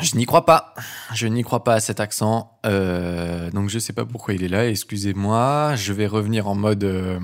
Je 0.00 0.16
n'y 0.16 0.26
crois 0.26 0.44
pas. 0.44 0.74
Je 1.14 1.26
n'y 1.26 1.42
crois 1.42 1.64
pas 1.64 1.74
à 1.74 1.80
cet 1.80 2.00
accent. 2.00 2.58
Euh, 2.66 3.50
donc 3.50 3.68
je 3.68 3.78
sais 3.78 3.92
pas 3.92 4.04
pourquoi 4.04 4.34
il 4.34 4.42
est 4.42 4.48
là. 4.48 4.68
Excusez-moi. 4.68 5.74
Je 5.76 5.92
vais 5.92 6.06
revenir 6.06 6.48
en 6.48 6.54
mode 6.54 6.84
euh, 6.84 7.18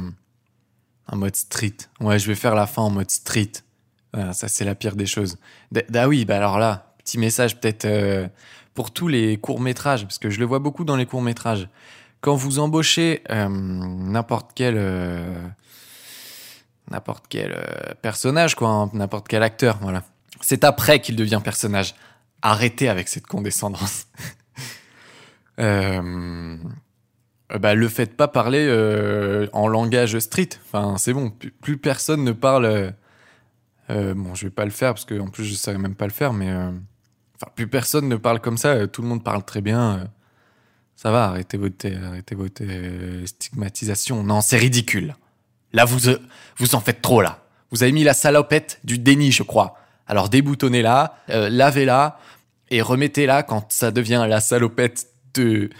en 1.08 1.16
mode 1.16 1.36
street. 1.36 1.76
Ouais, 2.00 2.18
je 2.18 2.26
vais 2.26 2.34
faire 2.34 2.54
la 2.54 2.66
fin 2.66 2.82
en 2.82 2.90
mode 2.90 3.10
street. 3.10 3.52
Voilà, 4.12 4.32
ça 4.32 4.48
c'est 4.48 4.64
la 4.64 4.74
pire 4.74 4.96
des 4.96 5.06
choses. 5.06 5.38
Ah 5.94 6.08
oui, 6.08 6.24
bah 6.24 6.36
alors 6.36 6.58
là, 6.58 6.94
petit 6.98 7.18
message 7.18 7.60
peut-être 7.60 7.84
euh, 7.84 8.28
pour 8.74 8.92
tous 8.92 9.08
les 9.08 9.36
courts 9.36 9.60
métrages, 9.60 10.02
parce 10.02 10.18
que 10.18 10.30
je 10.30 10.40
le 10.40 10.46
vois 10.46 10.58
beaucoup 10.58 10.84
dans 10.84 10.96
les 10.96 11.06
courts 11.06 11.22
métrages. 11.22 11.68
Quand 12.20 12.34
vous 12.34 12.58
embauchez 12.58 13.22
euh, 13.30 13.48
n'importe 13.48 14.50
quel 14.54 14.74
euh, 14.76 15.40
n'importe 16.90 17.26
quel 17.28 17.52
euh, 17.52 17.94
personnage, 18.02 18.54
quoi, 18.54 18.68
hein, 18.68 18.90
n'importe 18.92 19.28
quel 19.28 19.42
acteur, 19.42 19.78
voilà. 19.80 20.02
C'est 20.40 20.64
après 20.64 21.00
qu'il 21.00 21.16
devient 21.16 21.40
personnage. 21.42 21.94
Arrêtez 22.42 22.88
avec 22.88 23.09
cette 23.09 23.26
condescendance. 23.26 24.06
euh, 25.61 26.56
bah, 27.59 27.75
le 27.75 27.88
faites 27.88 28.16
pas 28.16 28.28
parler 28.28 28.64
euh, 28.68 29.49
en 29.52 29.66
langage 29.66 30.18
street. 30.20 30.50
Enfin, 30.66 30.97
c'est 30.99 31.12
bon. 31.12 31.32
Plus, 31.61 31.78
personne 31.78 32.23
ne 32.23 32.32
parle. 32.32 32.64
Euh, 32.64 32.90
euh, 33.90 34.14
bon, 34.14 34.35
je 34.35 34.47
vais 34.47 34.50
pas 34.50 34.64
le 34.64 34.70
faire 34.70 34.94
parce 34.94 35.04
que 35.04 35.18
en 35.18 35.26
plus 35.26 35.44
je 35.44 35.54
savais 35.54 35.78
même 35.78 35.97
pas 35.97 36.04
le 36.04 36.12
faire, 36.12 36.32
mais 36.32 36.49
enfin, 36.52 37.50
plus 37.56 37.66
personne 37.66 38.09
ne 38.09 38.14
parle 38.14 38.40
comme 38.40 38.56
ça. 38.56 38.87
tout 38.87 39.02
le 39.02 39.09
monde 39.09 39.25
parle 39.25 39.44
très 39.44 39.61
bien. 39.61 40.09
ça 40.94 41.11
va, 41.11 41.25
arrêtez 41.25 41.56
votre, 41.56 41.88
arrêtez 42.06 42.37
votre 42.37 42.62
stigmatisation. 43.25 44.23
Non, 44.23 44.42
c'est 44.42 44.59
ridicule. 44.59 45.16
Là, 45.73 45.85
vous, 45.85 46.12
vous 46.59 46.75
en 46.76 46.80
faites 46.80 47.02
trop 47.02 47.20
là. 47.20 47.42
Vous 47.73 47.82
avez 47.82 47.90
mis 47.90 48.04
la 48.04 48.14
salopette 48.14 48.78
du 48.85 48.99
déni, 48.99 49.32
je 49.32 49.42
crois. 49.42 49.76
Alors 50.06 50.28
déboutonnez-la, 50.28 51.16
lavez-la 51.28 52.18
et 52.70 52.82
remettez-la 52.82 53.42
quand 53.42 53.72
ça 53.72 53.90
devient 53.90 54.24
la 54.28 54.40
salopette 54.40 55.08
de 55.34 55.70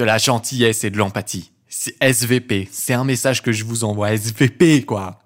de 0.00 0.04
la 0.04 0.16
gentillesse 0.16 0.82
et 0.84 0.90
de 0.90 0.96
l'empathie. 0.96 1.52
C'est 1.68 1.94
SVP, 2.02 2.68
c'est 2.72 2.94
un 2.94 3.04
message 3.04 3.42
que 3.42 3.52
je 3.52 3.64
vous 3.64 3.84
envoie. 3.84 4.12
SVP, 4.12 4.84
quoi. 4.84 5.20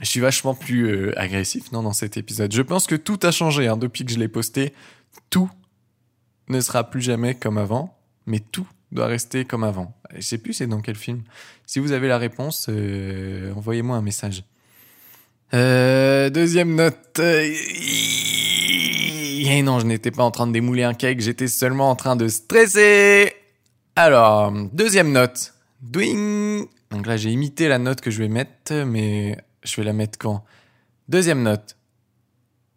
Je 0.00 0.06
suis 0.06 0.20
vachement 0.20 0.54
plus 0.54 0.88
euh, 0.88 1.18
agressif, 1.18 1.72
non, 1.72 1.82
dans 1.82 1.92
cet 1.92 2.16
épisode. 2.16 2.52
Je 2.52 2.62
pense 2.62 2.86
que 2.86 2.94
tout 2.94 3.18
a 3.22 3.30
changé 3.30 3.66
hein, 3.68 3.76
depuis 3.76 4.04
que 4.04 4.12
je 4.12 4.18
l'ai 4.18 4.28
posté. 4.28 4.72
Tout 5.28 5.50
ne 6.48 6.60
sera 6.60 6.88
plus 6.88 7.02
jamais 7.02 7.34
comme 7.34 7.58
avant, 7.58 7.98
mais 8.26 8.40
tout 8.40 8.66
doit 8.92 9.06
rester 9.06 9.44
comme 9.44 9.64
avant. 9.64 9.94
Je 10.14 10.22
sais 10.22 10.38
plus 10.38 10.54
c'est 10.54 10.66
dans 10.66 10.80
quel 10.80 10.96
film. 10.96 11.22
Si 11.66 11.78
vous 11.78 11.92
avez 11.92 12.08
la 12.08 12.18
réponse, 12.18 12.66
euh, 12.70 13.52
envoyez-moi 13.54 13.96
un 13.96 14.02
message. 14.02 14.44
Euh, 15.52 16.30
deuxième 16.30 16.74
note. 16.74 17.20
Et 19.50 19.62
non, 19.62 19.80
je 19.80 19.86
n'étais 19.86 20.10
pas 20.10 20.24
en 20.24 20.30
train 20.30 20.46
de 20.46 20.52
démouler 20.52 20.82
un 20.82 20.92
cake, 20.92 21.20
j'étais 21.20 21.48
seulement 21.48 21.88
en 21.88 21.96
train 21.96 22.16
de 22.16 22.28
stresser. 22.28 23.32
Alors, 23.96 24.52
deuxième 24.74 25.10
note. 25.10 25.54
Doing. 25.80 26.66
Donc 26.90 27.06
là, 27.06 27.16
j'ai 27.16 27.30
imité 27.30 27.66
la 27.66 27.78
note 27.78 28.02
que 28.02 28.10
je 28.10 28.18
vais 28.18 28.28
mettre, 28.28 28.74
mais 28.84 29.38
je 29.62 29.74
vais 29.76 29.84
la 29.84 29.94
mettre 29.94 30.18
quand? 30.18 30.44
Deuxième 31.08 31.42
note. 31.42 31.78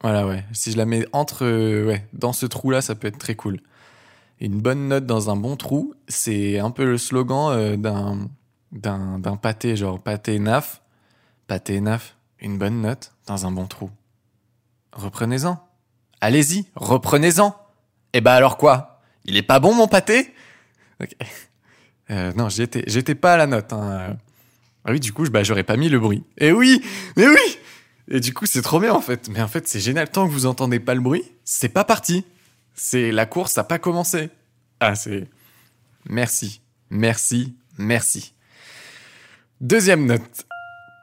Voilà, 0.02 0.26
ouais. 0.26 0.46
Si 0.54 0.72
je 0.72 0.78
la 0.78 0.86
mets 0.86 1.06
entre, 1.12 1.46
ouais, 1.86 2.08
dans 2.14 2.32
ce 2.32 2.46
trou-là, 2.46 2.82
ça 2.82 2.96
peut 2.96 3.10
être 3.10 3.20
très 3.20 3.36
cool. 3.36 3.60
Une 4.40 4.62
bonne 4.62 4.88
note 4.88 5.06
dans 5.06 5.30
un 5.30 5.36
bon 5.36 5.58
trou, 5.58 5.94
c'est 6.08 6.58
un 6.58 6.72
peu 6.72 6.86
le 6.86 6.98
slogan 6.98 7.52
euh, 7.52 7.76
d'un, 7.76 8.30
d'un, 8.72 9.20
d'un 9.20 9.36
pâté, 9.36 9.76
genre 9.76 10.00
pâté 10.00 10.40
naf. 10.40 10.82
Pâté 11.48 11.82
naf, 11.82 12.16
une 12.40 12.58
bonne 12.58 12.80
note 12.80 13.12
dans 13.28 13.46
un 13.46 13.52
bon 13.52 13.68
trou. 13.68 13.90
Reprenez-en. 14.94 15.68
Allez-y, 16.22 16.66
reprenez-en. 16.76 17.56
Eh 18.14 18.22
ben 18.22 18.32
alors 18.32 18.58
quoi? 18.58 19.02
Il 19.26 19.38
est 19.38 19.44
pas 19.44 19.60
bon 19.60 19.74
mon 19.74 19.88
pâté? 19.88 20.34
Ok. 21.02 21.10
Euh, 22.12 22.32
non, 22.34 22.50
j'étais, 22.50 22.84
j'étais 22.88 23.16
pas 23.16 23.34
à 23.34 23.38
la 23.38 23.48
note. 23.48 23.74
Hein. 23.74 24.18
Ah 24.86 24.92
oui, 24.92 25.00
du 25.00 25.14
coup, 25.14 25.24
bah, 25.30 25.44
j'aurais 25.44 25.64
pas 25.64 25.78
mis 25.78 25.90
le 25.90 26.00
bruit. 26.00 26.24
Et 26.38 26.52
oui, 26.52 26.82
mais 27.16 27.28
oui. 27.28 27.58
Et 28.10 28.20
du 28.20 28.34
coup, 28.34 28.46
c'est 28.46 28.62
trop 28.62 28.80
bien 28.80 28.94
en 28.94 29.02
fait. 29.02 29.30
Mais 29.30 29.42
en 29.42 29.48
fait, 29.48 29.68
c'est 29.68 29.80
génial. 29.80 30.10
Tant 30.10 30.28
que 30.28 30.32
vous 30.32 30.46
entendez 30.46 30.80
pas 30.80 30.96
le 30.96 31.02
bruit, 31.02 31.24
c'est 31.44 31.70
pas 31.70 31.84
parti. 31.84 32.26
C'est 32.74 33.12
la 33.12 33.26
course 33.26 33.58
n'a 33.58 33.64
pas 33.64 33.80
commencé. 33.80 34.30
Ah, 34.80 34.96
c'est. 34.96 35.28
Merci, 36.10 36.62
merci, 36.90 37.56
merci. 37.78 38.34
Deuxième 39.62 40.06
note. 40.06 40.46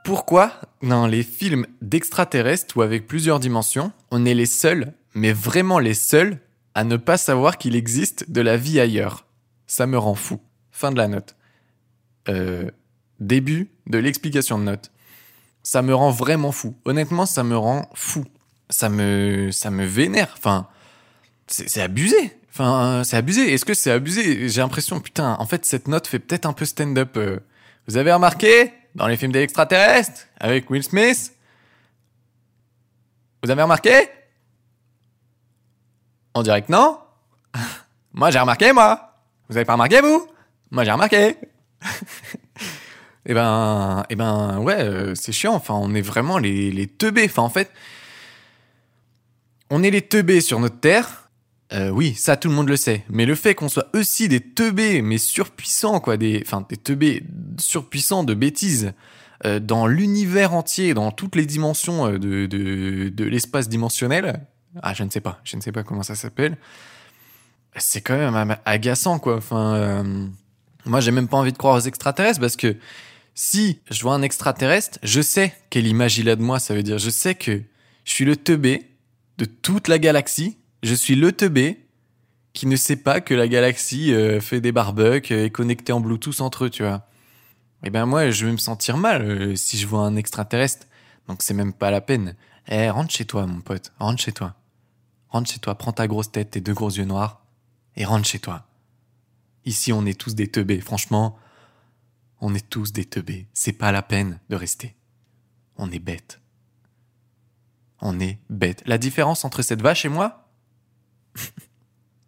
Pourquoi, 0.05 0.53
dans 0.83 1.07
les 1.07 1.23
films 1.23 1.67
d'extraterrestres 1.83 2.77
ou 2.77 2.83
avec 2.83 3.07
plusieurs 3.07 3.41
dimensions, 3.41 3.93
on 4.11 4.25
est 4.25 4.35
les 4.35 4.47
seuls, 4.47 4.93
mais 5.15 5.33
vraiment 5.33 5.79
les 5.79 5.95
seuls, 5.95 6.39
à 6.75 6.85
ne 6.85 6.97
pas 6.97 7.17
savoir 7.17 7.59
qu'il 7.59 7.75
existe 7.75 8.31
de 8.31 8.41
la 8.41 8.57
vie 8.57 8.79
ailleurs 8.79 9.27
Ça 9.67 9.87
me 9.87 9.99
rend 9.99 10.15
fou. 10.15 10.41
Fin 10.71 10.93
de 10.93 10.97
la 10.97 11.09
note. 11.09 11.35
Euh, 12.29 12.71
début 13.21 13.71
de 13.87 13.99
l'explication 13.99 14.59
de 14.59 14.65
note. 14.65 14.93
Ça 15.63 15.83
me 15.83 15.95
rend 15.95 16.11
vraiment 16.11 16.53
fou. 16.53 16.77
Honnêtement, 16.85 17.27
ça 17.27 17.43
me 17.43 17.57
rend 17.57 17.91
fou. 17.95 18.25
Ça 18.71 18.89
me, 18.89 19.51
ça 19.51 19.71
me 19.71 19.85
vénère. 19.85 20.35
Enfin, 20.37 20.69
c'est 21.47 21.81
abusé. 21.81 22.39
Enfin, 22.51 23.03
c'est 23.05 23.17
abusé. 23.17 23.53
Est-ce 23.53 23.65
que 23.65 23.75
c'est 23.75 23.91
abusé? 23.91 24.49
J'ai 24.49 24.61
l'impression, 24.61 25.01
putain, 25.01 25.37
en 25.39 25.47
fait, 25.47 25.65
cette 25.65 25.89
note 25.89 26.07
fait 26.07 26.19
peut-être 26.19 26.47
un 26.47 26.53
peu 26.53 26.65
stand-up. 26.65 27.17
euh. 27.17 27.39
Vous 27.87 27.97
avez 27.97 28.13
remarqué? 28.13 28.73
Dans 28.95 29.07
les 29.07 29.17
films 29.17 29.33
d'extraterrestres 29.33 30.27
avec 30.39 30.71
Will 30.71 30.83
Smith? 30.83 31.33
Vous 33.43 33.51
avez 33.51 33.63
remarqué? 33.63 34.09
On 36.35 36.43
dirait 36.43 36.63
que 36.63 36.73
non. 36.73 36.99
moi, 38.13 38.31
j'ai 38.31 38.39
remarqué, 38.39 38.73
moi. 38.73 39.15
Vous 39.49 39.57
avez 39.57 39.65
pas 39.65 39.75
remarqué, 39.75 40.01
vous? 40.01 40.27
Moi, 40.71 40.85
j'ai 40.85 40.93
remarqué. 40.93 41.37
Eh 43.31 43.35
ben, 43.35 44.05
eh 44.09 44.17
ben, 44.17 44.59
ouais, 44.59 44.81
euh, 44.81 45.15
c'est 45.15 45.33
chiant. 45.33 45.55
Enfin, 45.55 45.75
on 45.75 45.95
est 45.95 46.01
vraiment 46.01 46.39
les, 46.39 46.71
les 46.71 46.87
teubés. 46.87 47.27
Enfin, 47.27 47.43
en 47.43 47.51
fait, 47.51 47.71
on 49.69 49.83
est 49.83 49.91
les 49.91 50.01
teubés 50.01 50.41
sur 50.41 50.59
notre 50.61 50.81
terre. 50.81 51.29
Euh, 51.75 51.91
oui, 51.91 52.15
ça, 52.15 52.39
tout 52.39 52.49
le 52.49 52.55
monde 52.55 52.71
le 52.71 52.79
sait. 52.79 53.05
Mais 53.11 53.27
le 53.27 53.35
fait 53.35 53.55
qu'on 53.55 53.69
soit 53.69 53.89
aussi 53.93 54.29
des 54.29 54.41
teubés, 54.41 55.03
mais 55.03 55.19
surpuissants, 55.19 56.01
quoi, 56.01 56.17
des, 56.17 56.43
enfin, 56.47 56.65
des 56.67 56.79
teubés 56.79 57.23
surpuissants 57.59 58.25
de 58.25 58.33
bêtises, 58.33 58.95
euh, 59.45 59.61
dans 59.61 59.87
l'univers 59.87 60.55
entier, 60.55 60.95
dans 60.95 61.11
toutes 61.11 61.37
les 61.37 61.45
dimensions 61.45 62.11
de 62.11 63.25
l'espace 63.25 63.69
dimensionnel. 63.69 64.41
Ah, 64.83 64.95
je 64.95 65.05
ne 65.05 65.11
sais 65.11 65.21
pas. 65.21 65.41
Je 65.45 65.57
ne 65.57 65.61
sais 65.61 65.73
pas 65.73 65.83
comment 65.83 66.03
ça 66.03 66.15
s'appelle. 66.15 66.57
C'est 67.77 68.01
quand 68.01 68.17
même 68.17 68.57
agaçant, 68.65 69.19
quoi. 69.19 69.37
Enfin, 69.37 69.75
euh, 69.75 70.27
moi, 70.85 71.01
j'ai 71.01 71.11
même 71.11 71.29
pas 71.29 71.37
envie 71.37 71.53
de 71.53 71.59
croire 71.59 71.77
aux 71.77 71.81
extraterrestres 71.81 72.41
parce 72.41 72.57
que 72.57 72.77
si 73.35 73.81
je 73.91 74.03
vois 74.03 74.15
un 74.15 74.23
extraterrestre, 74.23 74.99
je 75.03 75.21
sais 75.21 75.55
quelle 75.71 75.87
image 75.87 76.19
il 76.19 76.29
a 76.29 76.37
de 76.37 76.43
moi. 76.43 76.59
Ça 76.59 76.75
veut 76.75 76.83
dire, 76.83 76.99
je 76.99 77.11
sais 77.11 77.35
que 77.35 77.63
je 78.05 78.13
suis 78.13 78.25
le 78.25 78.37
teubé 78.37 78.89
de 79.37 79.45
toute 79.45 79.89
la 79.89 79.99
galaxie. 79.99 80.57
Je 80.83 80.95
suis 80.95 81.15
le 81.15 81.33
teubé 81.33 81.85
qui 82.53 82.67
ne 82.67 82.77
sait 82.77 82.97
pas 82.97 83.21
que 83.21 83.35
la 83.35 83.47
galaxie 83.47 84.13
euh, 84.13 84.41
fait 84.41 84.61
des 84.61 84.73
barbecues 84.73 85.35
et 85.35 85.45
est 85.45 85.51
connectée 85.51 85.93
en 85.93 86.01
Bluetooth 86.01 86.41
entre 86.41 86.65
eux, 86.65 86.71
tu 86.71 86.83
vois. 86.83 87.07
Eh 87.85 87.91
ben 87.91 88.07
moi, 88.07 88.31
je 88.31 88.47
vais 88.47 88.53
me 88.53 88.57
sentir 88.57 88.97
mal 88.97 89.23
euh, 89.23 89.57
si 89.57 89.79
je 89.79 89.87
vois 89.87 90.01
un 90.01 90.17
extraterrestre. 90.17 90.87
Donc 91.29 91.43
c'est 91.43 91.55
même 91.55 91.73
pas 91.73 91.91
la 91.91 92.01
peine. 92.01 92.35
Eh, 92.69 92.91
rentre 92.91 93.13
chez 93.13 93.25
toi, 93.25 93.47
mon 93.47 93.61
pote. 93.61 93.93
Rentre 93.99 94.21
chez 94.21 94.33
toi. 94.33 94.55
Rentre 95.29 95.51
chez 95.51 95.59
toi. 95.59 95.75
Prends 95.77 95.93
ta 95.93 96.07
grosse 96.07 96.33
tête, 96.33 96.51
tes 96.51 96.61
deux 96.61 96.75
gros 96.75 96.91
yeux 96.91 97.05
noirs 97.05 97.43
et 97.97 98.05
rentre 98.05 98.27
chez 98.27 98.39
toi. 98.39 98.67
Ici, 99.65 99.93
on 99.93 100.07
est 100.07 100.19
tous 100.19 100.35
des 100.35 100.49
teubés. 100.49 100.81
Franchement, 100.81 101.39
on 102.41 102.55
est 102.55 102.69
tous 102.69 102.93
des 102.93 103.05
teubés. 103.05 103.47
C'est 103.53 103.73
pas 103.73 103.93
la 103.93 104.03
peine 104.03 104.41
de 104.49 104.57
rester. 104.57 104.95
On 105.77 105.91
est 105.91 105.99
bêtes. 105.99 106.41
On 108.01 108.19
est 108.21 108.39
bêtes. 108.49 108.83
La 108.87 108.99
différence 108.99 109.45
entre 109.45 109.63
cette 109.63 109.83
vache 109.83 110.05
et 110.05 110.09
moi? 110.09 110.49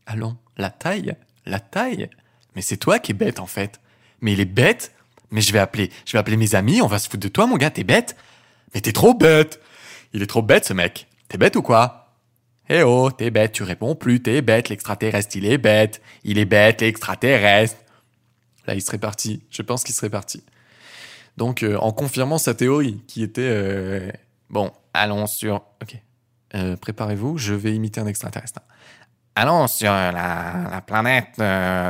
Allons, 0.06 0.36
la 0.56 0.70
taille 0.70 1.16
La 1.46 1.60
taille 1.60 2.10
Mais 2.56 2.62
c'est 2.62 2.76
toi 2.76 2.98
qui 2.98 3.12
es 3.12 3.14
bête 3.14 3.38
en 3.38 3.46
fait. 3.46 3.80
Mais 4.20 4.32
il 4.32 4.40
est 4.40 4.44
bête 4.44 4.92
Mais 5.30 5.40
je 5.40 5.52
vais 5.52 5.60
appeler, 5.60 5.90
je 6.04 6.12
vais 6.12 6.18
appeler 6.18 6.36
mes 6.36 6.54
amis, 6.56 6.82
on 6.82 6.88
va 6.88 6.98
se 6.98 7.08
foutre 7.08 7.22
de 7.22 7.28
toi 7.28 7.46
mon 7.46 7.56
gars, 7.56 7.70
t'es 7.70 7.84
bête 7.84 8.16
Mais 8.74 8.80
t'es 8.80 8.92
trop 8.92 9.14
bête 9.14 9.60
Il 10.12 10.22
est 10.22 10.26
trop 10.26 10.42
bête 10.42 10.64
ce 10.64 10.72
mec. 10.72 11.06
T'es 11.28 11.38
bête 11.38 11.54
ou 11.54 11.62
quoi? 11.62 11.99
Eh 12.72 12.84
oh, 12.84 13.10
t'es 13.10 13.32
bête, 13.32 13.50
tu 13.50 13.64
réponds 13.64 13.96
plus, 13.96 14.22
t'es 14.22 14.42
bête, 14.42 14.68
l'extraterrestre, 14.68 15.36
il 15.36 15.44
est 15.44 15.58
bête. 15.58 16.00
Il 16.22 16.38
est 16.38 16.44
bête, 16.44 16.82
l'extraterrestre. 16.82 17.76
Là, 18.66 18.74
il 18.74 18.80
serait 18.80 18.98
parti. 18.98 19.42
Je 19.50 19.62
pense 19.62 19.82
qu'il 19.82 19.92
serait 19.92 20.08
parti. 20.08 20.44
Donc, 21.36 21.64
euh, 21.64 21.76
en 21.78 21.90
confirmant 21.92 22.38
sa 22.38 22.54
théorie, 22.54 23.02
qui 23.08 23.24
était... 23.24 23.42
euh, 23.42 24.12
Bon, 24.50 24.70
allons 24.94 25.26
sur... 25.26 25.56
Ok. 25.82 25.96
Euh, 26.54 26.76
Préparez-vous, 26.76 27.38
je 27.38 27.54
vais 27.54 27.74
imiter 27.74 28.00
un 28.00 28.06
extraterrestre. 28.06 28.60
Allons 29.34 29.66
sur 29.66 29.90
la, 29.90 30.12
la 30.70 30.80
planète 30.80 31.40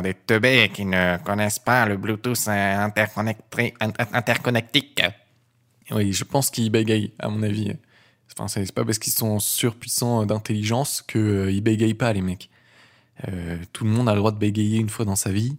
des 0.03 0.15
teubés 0.15 0.71
qui 0.73 0.87
ne 0.87 1.19
connaissent 1.19 1.59
pas 1.59 1.85
le 1.85 1.99
Bluetooth 1.99 2.47
interconnecté- 2.47 3.75
inter- 3.81 4.05
interconnectique. 4.13 5.03
Oui, 5.91 6.13
je 6.13 6.25
pense 6.25 6.49
qu'ils 6.51 6.71
bégayent, 6.71 7.13
à 7.19 7.29
mon 7.29 7.43
avis. 7.43 7.77
Enfin, 8.39 8.49
c'est 8.49 8.73
pas 8.73 8.85
parce 8.85 8.99
qu'ils 8.99 9.13
sont 9.13 9.39
surpuissants 9.39 10.25
d'intelligence 10.25 11.03
qu'ils 11.03 11.61
bégayent 11.63 11.95
pas, 11.95 12.13
les 12.13 12.23
mecs. 12.23 12.49
Euh, 13.29 13.57
tout 13.73 13.85
le 13.85 13.91
monde 13.91 14.09
a 14.09 14.13
le 14.13 14.19
droit 14.19 14.33
de 14.33 14.39
bégayer 14.39 14.79
une 14.79 14.89
fois 14.89 15.05
dans 15.05 15.17
sa 15.17 15.31
vie. 15.31 15.57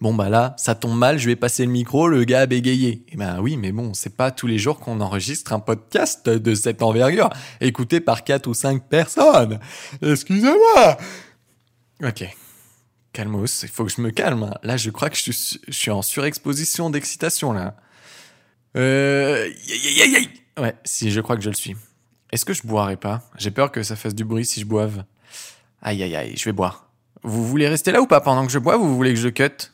Bon, 0.00 0.12
bah 0.14 0.28
là, 0.28 0.54
ça 0.58 0.74
tombe 0.74 0.96
mal, 0.96 1.18
je 1.18 1.26
vais 1.26 1.36
passer 1.36 1.64
le 1.64 1.72
micro, 1.72 2.06
le 2.06 2.24
gars 2.24 2.40
a 2.42 2.46
bégayé. 2.46 3.04
Eh 3.08 3.16
ben 3.16 3.40
oui, 3.40 3.56
mais 3.56 3.72
bon, 3.72 3.94
c'est 3.94 4.14
pas 4.14 4.30
tous 4.30 4.46
les 4.46 4.58
jours 4.58 4.78
qu'on 4.78 5.00
enregistre 5.00 5.52
un 5.54 5.58
podcast 5.60 6.28
de 6.28 6.54
cette 6.54 6.82
envergure, 6.82 7.30
écouté 7.62 8.00
par 8.00 8.22
quatre 8.22 8.46
ou 8.46 8.54
cinq 8.54 8.88
personnes. 8.88 9.58
Excusez-moi 10.02 10.98
Ok. 12.04 12.24
Calmos, 13.14 13.62
il 13.62 13.68
faut 13.70 13.86
que 13.86 13.90
je 13.90 14.02
me 14.02 14.10
calme. 14.10 14.42
hein. 14.42 14.54
Là, 14.62 14.76
je 14.76 14.90
crois 14.90 15.08
que 15.08 15.16
je 15.16 15.32
suis, 15.32 15.90
en 15.90 16.02
surexposition 16.02 16.90
d'excitation, 16.90 17.52
là. 17.52 17.76
Euh... 18.76 19.48
Ouais, 20.58 20.74
si, 20.84 21.10
je 21.10 21.20
crois 21.22 21.36
que 21.36 21.42
je 21.42 21.48
le 21.48 21.54
suis. 21.54 21.74
Est-ce 22.32 22.44
que 22.44 22.52
je 22.52 22.66
boirai 22.66 22.96
pas? 22.96 23.22
J'ai 23.38 23.50
peur 23.50 23.70
que 23.70 23.82
ça 23.82 23.96
fasse 23.96 24.14
du 24.14 24.24
bruit 24.24 24.44
si 24.44 24.60
je 24.60 24.66
boive. 24.66 25.04
Aïe, 25.80 26.02
aïe, 26.02 26.16
aïe, 26.16 26.36
je 26.36 26.44
vais 26.44 26.52
boire. 26.52 26.90
Vous 27.22 27.46
voulez 27.46 27.68
rester 27.68 27.92
là 27.92 28.00
ou 28.00 28.06
pas 28.06 28.20
pendant 28.20 28.44
que 28.46 28.52
je 28.52 28.58
bois? 28.58 28.76
Ou 28.78 28.86
vous 28.86 28.96
voulez 28.96 29.14
que 29.14 29.20
je 29.20 29.28
cut? 29.28 29.70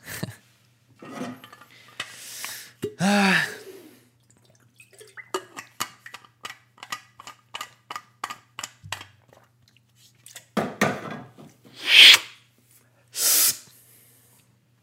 Ah. 2.99 3.33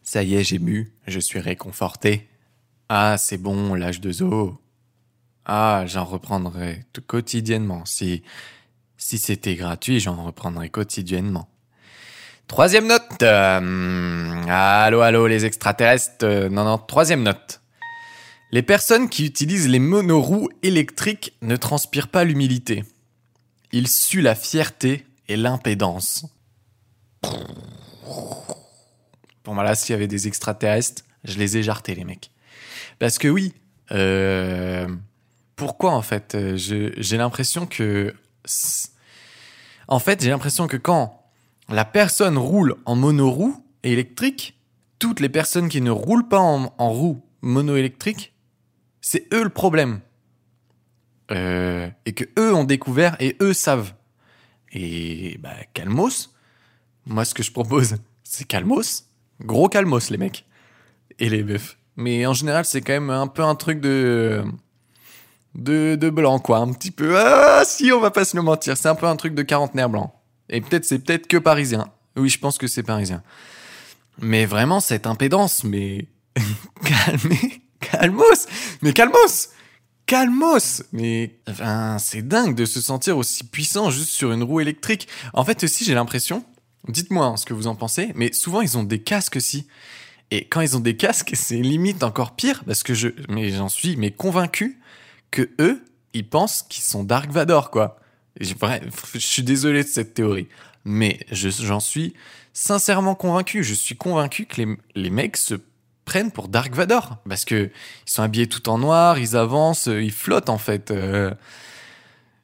Ça 0.02 0.24
y 0.24 0.34
est, 0.34 0.42
j'ai 0.42 0.58
bu, 0.58 0.92
je 1.06 1.20
suis 1.20 1.38
réconforté. 1.38 2.28
Ah, 2.88 3.16
c'est 3.16 3.38
bon, 3.38 3.74
l'âge 3.74 4.00
de 4.00 4.10
zoo. 4.10 4.58
Ah, 5.52 5.82
j'en 5.84 6.04
reprendrai 6.04 6.84
quotidiennement. 7.08 7.84
Si, 7.84 8.22
c'était 8.96 9.56
gratuit, 9.56 9.98
j'en 9.98 10.22
reprendrais 10.22 10.68
quotidiennement. 10.68 11.48
Troisième 12.46 12.86
note. 12.86 13.20
Euh, 13.24 14.42
allô, 14.48 15.00
allô, 15.00 15.26
les 15.26 15.46
extraterrestres. 15.46 16.24
Euh, 16.24 16.48
non, 16.48 16.62
non, 16.62 16.78
troisième 16.78 17.24
note. 17.24 17.62
Les 18.52 18.62
personnes 18.62 19.08
qui 19.08 19.26
utilisent 19.26 19.68
les 19.68 19.80
monoroues 19.80 20.50
électriques 20.62 21.32
ne 21.42 21.56
transpirent 21.56 22.06
pas 22.06 22.22
l'humilité. 22.22 22.84
Ils 23.72 23.88
suent 23.88 24.22
la 24.22 24.36
fierté 24.36 25.04
et 25.26 25.36
l'impédance. 25.36 26.26
Bon, 29.44 29.54
voilà, 29.54 29.74
s'il 29.74 29.94
y 29.94 29.96
avait 29.96 30.06
des 30.06 30.28
extraterrestres, 30.28 31.02
je 31.24 31.38
les 31.38 31.56
ai 31.56 31.64
jartés, 31.64 31.96
les 31.96 32.04
mecs. 32.04 32.30
Parce 33.00 33.18
que 33.18 33.26
oui, 33.26 33.52
euh, 33.90 34.86
pourquoi 35.60 35.92
en 35.92 36.00
fait 36.00 36.34
euh, 36.34 36.56
J'ai 36.56 37.18
l'impression 37.18 37.66
que... 37.66 38.14
En 39.88 39.98
fait, 39.98 40.22
j'ai 40.22 40.30
l'impression 40.30 40.66
que 40.66 40.78
quand 40.78 41.22
la 41.68 41.84
personne 41.84 42.38
roule 42.38 42.76
en 42.86 42.96
monoroue 42.96 43.62
électrique, 43.82 44.58
toutes 44.98 45.20
les 45.20 45.28
personnes 45.28 45.68
qui 45.68 45.82
ne 45.82 45.90
roulent 45.90 46.26
pas 46.28 46.38
en, 46.38 46.72
en 46.78 46.90
roue 46.90 47.22
monoélectrique, 47.42 48.32
c'est 49.02 49.28
eux 49.34 49.44
le 49.44 49.50
problème. 49.50 50.00
Euh, 51.30 51.90
et 52.06 52.14
que 52.14 52.24
eux 52.38 52.54
ont 52.54 52.64
découvert 52.64 53.18
et 53.20 53.36
eux 53.42 53.52
savent. 53.52 53.92
Et 54.72 55.36
bah, 55.42 55.52
calmos. 55.74 56.34
Moi, 57.04 57.26
ce 57.26 57.34
que 57.34 57.42
je 57.42 57.52
propose, 57.52 57.96
c'est 58.24 58.46
calmos. 58.46 59.10
Gros 59.42 59.68
calmos, 59.68 60.08
les 60.08 60.16
mecs. 60.16 60.46
Et 61.18 61.28
les 61.28 61.44
meufs. 61.44 61.76
Mais 61.96 62.24
en 62.24 62.32
général, 62.32 62.64
c'est 62.64 62.80
quand 62.80 62.94
même 62.94 63.10
un 63.10 63.26
peu 63.26 63.42
un 63.42 63.56
truc 63.56 63.80
de. 63.82 64.42
De, 65.54 65.96
de 65.96 66.10
blanc, 66.10 66.38
quoi. 66.38 66.58
Un 66.58 66.72
petit 66.72 66.90
peu. 66.90 67.18
Ah, 67.18 67.62
si, 67.64 67.90
on 67.92 68.00
va 68.00 68.10
pas 68.10 68.24
se 68.24 68.36
le 68.36 68.42
mentir. 68.42 68.76
C'est 68.76 68.88
un 68.88 68.94
peu 68.94 69.06
un 69.06 69.16
truc 69.16 69.34
de 69.34 69.42
quarantenaire 69.42 69.88
blanc. 69.88 70.14
Et 70.48 70.60
peut-être, 70.60 70.84
c'est 70.84 70.98
peut-être 70.98 71.26
que 71.26 71.36
parisien. 71.36 71.88
Oui, 72.16 72.28
je 72.28 72.38
pense 72.38 72.58
que 72.58 72.66
c'est 72.66 72.82
parisien. 72.82 73.22
Mais 74.18 74.46
vraiment, 74.46 74.80
cette 74.80 75.06
impédance, 75.06 75.64
mais. 75.64 76.06
Calmez. 76.84 77.62
Calmos 77.80 78.46
Mais 78.82 78.92
calmos 78.92 79.48
Calmos 80.06 80.82
Mais. 80.92 81.40
Enfin, 81.48 81.96
c'est 81.98 82.26
dingue 82.26 82.54
de 82.54 82.64
se 82.64 82.80
sentir 82.80 83.16
aussi 83.16 83.44
puissant 83.44 83.90
juste 83.90 84.10
sur 84.10 84.32
une 84.32 84.42
roue 84.42 84.60
électrique. 84.60 85.08
En 85.32 85.44
fait, 85.44 85.64
aussi, 85.64 85.84
j'ai 85.84 85.94
l'impression. 85.94 86.44
Dites-moi 86.88 87.26
hein, 87.26 87.36
ce 87.36 87.44
que 87.44 87.54
vous 87.54 87.66
en 87.66 87.74
pensez, 87.74 88.12
mais 88.14 88.32
souvent, 88.32 88.60
ils 88.60 88.78
ont 88.78 88.82
des 88.82 89.02
casques 89.02 89.36
aussi. 89.36 89.66
Et 90.30 90.46
quand 90.46 90.60
ils 90.60 90.76
ont 90.76 90.80
des 90.80 90.96
casques, 90.96 91.32
c'est 91.34 91.56
limite 91.56 92.02
encore 92.02 92.36
pire 92.36 92.62
parce 92.64 92.82
que 92.82 92.94
je, 92.94 93.08
mais 93.28 93.50
j'en 93.50 93.68
suis 93.68 93.96
mais 93.96 94.10
convaincu 94.10 94.79
que 95.30 95.48
eux, 95.60 95.82
ils 96.14 96.28
pensent 96.28 96.62
qu'ils 96.68 96.82
sont 96.84 97.04
Dark 97.04 97.30
Vador 97.30 97.70
quoi. 97.70 97.98
Je 98.40 98.54
suis 99.18 99.42
désolé 99.42 99.82
de 99.82 99.88
cette 99.88 100.14
théorie, 100.14 100.48
mais 100.84 101.20
je- 101.30 101.48
j'en 101.50 101.80
suis 101.80 102.14
sincèrement 102.52 103.14
convaincu. 103.14 103.62
Je 103.64 103.74
suis 103.74 103.96
convaincu 103.96 104.46
que 104.46 104.62
les, 104.62 104.76
les 104.94 105.10
mecs 105.10 105.36
se 105.36 105.54
prennent 106.04 106.30
pour 106.32 106.48
Dark 106.48 106.74
Vador 106.74 107.18
parce 107.28 107.44
que 107.44 107.70
ils 108.06 108.10
sont 108.10 108.22
habillés 108.22 108.48
tout 108.48 108.68
en 108.68 108.78
noir, 108.78 109.18
ils 109.18 109.36
avancent, 109.36 109.88
euh, 109.88 110.02
ils 110.02 110.12
flottent 110.12 110.48
en 110.48 110.58
fait. 110.58 110.90
euh, 110.90 111.32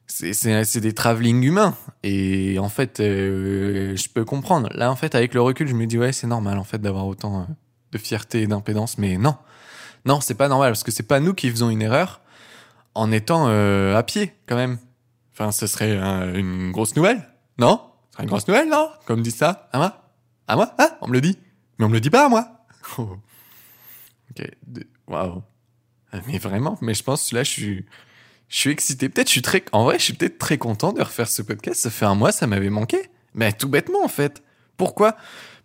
c'est- 0.07 0.79
des 0.79 0.93
travelling 0.93 1.43
humains 1.43 1.75
et 2.03 2.57
en 2.59 2.69
fait 2.69 2.99
euh, 2.99 3.95
je 3.95 4.07
peux 4.09 4.23
comprendre 4.25 4.69
là 4.73 4.89
en 4.91 4.95
fait 4.95 5.15
avec 5.15 5.33
le 5.33 5.41
recul 5.41 5.67
je 5.67 5.73
me 5.73 5.85
dis 5.85 5.97
ouais 5.97 6.13
c'est 6.13 6.27
normal 6.27 6.57
en 6.57 6.63
fait 6.63 6.79
d'avoir 6.81 7.05
autant 7.07 7.47
de 7.91 7.97
fierté 7.97 8.41
et 8.43 8.47
d'impédance 8.47 8.97
mais 8.97 9.17
non 9.17 9.35
non 10.05 10.21
c'est 10.21 10.33
pas 10.35 10.47
normal 10.47 10.71
parce 10.71 10.83
que 10.83 10.91
c'est 10.91 11.03
pas 11.07 11.19
nous 11.19 11.33
qui 11.33 11.49
faisons 11.51 11.69
une 11.69 11.81
erreur 11.81 12.21
en 12.97 13.11
étant 13.11 13.47
euh, 13.47 13.95
à 13.95 14.03
pied 14.03 14.33
quand 14.47 14.55
même 14.55 14.77
enfin 15.33 15.51
ce 15.51 15.67
serait 15.67 15.95
une 16.37 16.71
grosse 16.71 16.95
nouvelle 16.95 17.21
non? 17.57 17.81
Ce 18.09 18.13
serait 18.13 18.23
une 18.23 18.29
grosse 18.29 18.47
nouvelle 18.47 18.69
non? 18.69 18.89
Comme 19.05 19.21
dit 19.21 19.31
ça? 19.31 19.69
À 19.71 19.77
moi? 19.77 20.11
À 20.47 20.55
moi? 20.55 20.73
Ah 20.77 20.97
on 21.01 21.07
me 21.07 21.13
le 21.13 21.21
dit 21.21 21.37
mais 21.77 21.85
on 21.85 21.89
me 21.89 21.93
le 21.93 22.01
dit 22.01 22.09
pas 22.09 22.25
à 22.25 22.29
moi 22.29 22.65
Oh. 22.97 23.17
ok 24.31 24.47
waouh 25.07 25.43
mais 26.27 26.37
vraiment 26.37 26.77
mais 26.81 26.93
je 26.93 27.03
pense 27.03 27.29
que 27.29 27.35
là 27.35 27.43
je 27.43 27.51
suis 27.51 27.85
je 28.49 28.57
suis 28.57 28.69
excité. 28.69 29.09
Peut-être 29.09 29.27
je 29.27 29.33
suis 29.33 29.41
très. 29.41 29.63
En 29.71 29.83
vrai, 29.83 29.99
je 29.99 30.05
suis 30.05 30.13
peut-être 30.13 30.37
très 30.37 30.57
content 30.57 30.93
de 30.93 31.01
refaire 31.01 31.27
ce 31.27 31.41
podcast. 31.41 31.81
Ça 31.81 31.89
fait 31.89 32.05
un 32.05 32.15
mois, 32.15 32.31
ça 32.31 32.47
m'avait 32.47 32.69
manqué. 32.69 33.09
Mais 33.33 33.51
tout 33.51 33.67
bêtement, 33.69 34.03
en 34.03 34.07
fait. 34.07 34.41
Pourquoi 34.77 35.17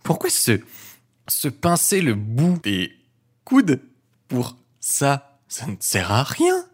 Pourquoi 0.02 0.30
se, 0.30 0.60
se 1.28 1.48
pincer 1.48 2.00
le 2.00 2.14
bout 2.14 2.58
des 2.62 2.92
coudes 3.44 3.80
pour 4.28 4.56
ça? 4.80 5.38
Ça 5.48 5.66
ne 5.66 5.76
sert 5.80 6.10
à 6.10 6.22
rien. 6.22 6.64